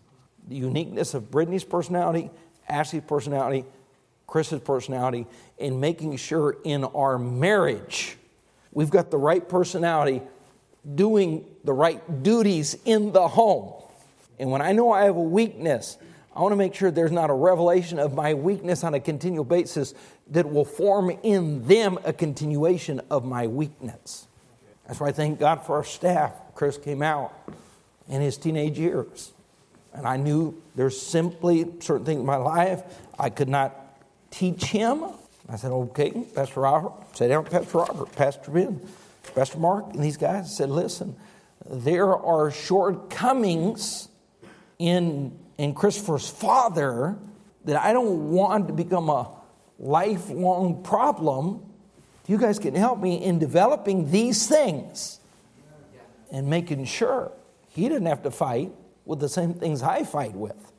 The 0.45 0.55
uniqueness 0.55 1.13
of 1.13 1.31
Brittany's 1.31 1.63
personality, 1.63 2.29
Ashley's 2.67 3.03
personality, 3.07 3.63
Chris's 4.27 4.59
personality, 4.59 5.25
and 5.57 5.79
making 5.79 6.17
sure 6.17 6.57
in 6.65 6.83
our 6.83 7.17
marriage 7.17 8.17
we've 8.73 8.89
got 8.89 9.09
the 9.09 9.17
right 9.17 9.47
personality 9.47 10.21
doing 10.95 11.45
the 11.63 11.71
right 11.71 12.21
duties 12.23 12.77
in 12.83 13.13
the 13.13 13.29
home. 13.29 13.81
And 14.37 14.51
when 14.51 14.61
I 14.61 14.73
know 14.73 14.91
I 14.91 15.05
have 15.05 15.15
a 15.15 15.21
weakness, 15.21 15.97
I 16.35 16.41
want 16.41 16.51
to 16.51 16.57
make 16.57 16.75
sure 16.75 16.91
there's 16.91 17.13
not 17.13 17.29
a 17.29 17.33
revelation 17.33 17.99
of 17.99 18.13
my 18.13 18.33
weakness 18.33 18.83
on 18.83 18.95
a 18.95 18.99
continual 18.99 19.45
basis 19.45 19.93
that 20.31 20.51
will 20.51 20.65
form 20.65 21.09
in 21.23 21.65
them 21.65 21.97
a 22.03 22.11
continuation 22.11 22.99
of 23.09 23.23
my 23.23 23.47
weakness. 23.47 24.27
That's 24.88 24.99
why 24.99 25.07
I 25.07 25.11
thank 25.11 25.39
God 25.39 25.65
for 25.65 25.77
our 25.77 25.83
staff. 25.83 26.33
Chris 26.53 26.77
came 26.77 27.01
out 27.01 27.33
in 28.07 28.21
his 28.21 28.38
teenage 28.38 28.77
years. 28.77 29.31
And 29.93 30.05
I 30.05 30.17
knew 30.17 30.61
there's 30.75 30.99
simply 31.01 31.65
certain 31.79 32.05
things 32.05 32.19
in 32.19 32.25
my 32.25 32.36
life 32.36 32.83
I 33.17 33.29
could 33.29 33.49
not 33.49 33.73
teach 34.29 34.65
him. 34.65 35.05
I 35.47 35.55
said, 35.55 35.71
okay, 35.71 36.11
Pastor 36.36 36.61
Robert, 36.61 36.91
say 37.15 37.27
down 37.27 37.45
Pastor 37.45 37.77
Robert, 37.77 38.11
Pastor 38.15 38.51
Ben, 38.51 38.81
Pastor 39.33 39.59
Mark, 39.59 39.93
and 39.93 40.03
these 40.03 40.17
guys 40.17 40.55
said, 40.55 40.69
listen, 40.69 41.15
there 41.69 42.15
are 42.15 42.51
shortcomings 42.51 44.09
in, 44.79 45.38
in 45.57 45.73
Christopher's 45.73 46.29
father 46.29 47.15
that 47.65 47.81
I 47.81 47.93
don't 47.93 48.31
want 48.31 48.67
to 48.67 48.73
become 48.73 49.09
a 49.09 49.29
lifelong 49.79 50.83
problem 50.83 51.64
you 52.30 52.38
guys 52.38 52.59
can 52.59 52.76
help 52.76 52.99
me 52.99 53.23
in 53.23 53.39
developing 53.39 54.11
these 54.11 54.47
things 54.47 55.19
and 56.32 56.47
making 56.47 56.86
sure 56.86 57.32
he 57.69 57.88
didn't 57.89 58.07
have 58.07 58.23
to 58.23 58.32
fight 58.32 58.71
with 59.05 59.19
the 59.19 59.30
same 59.30 59.53
things 59.53 59.84
I 59.84 60.03
fight 60.03 60.34
with. 60.34 60.71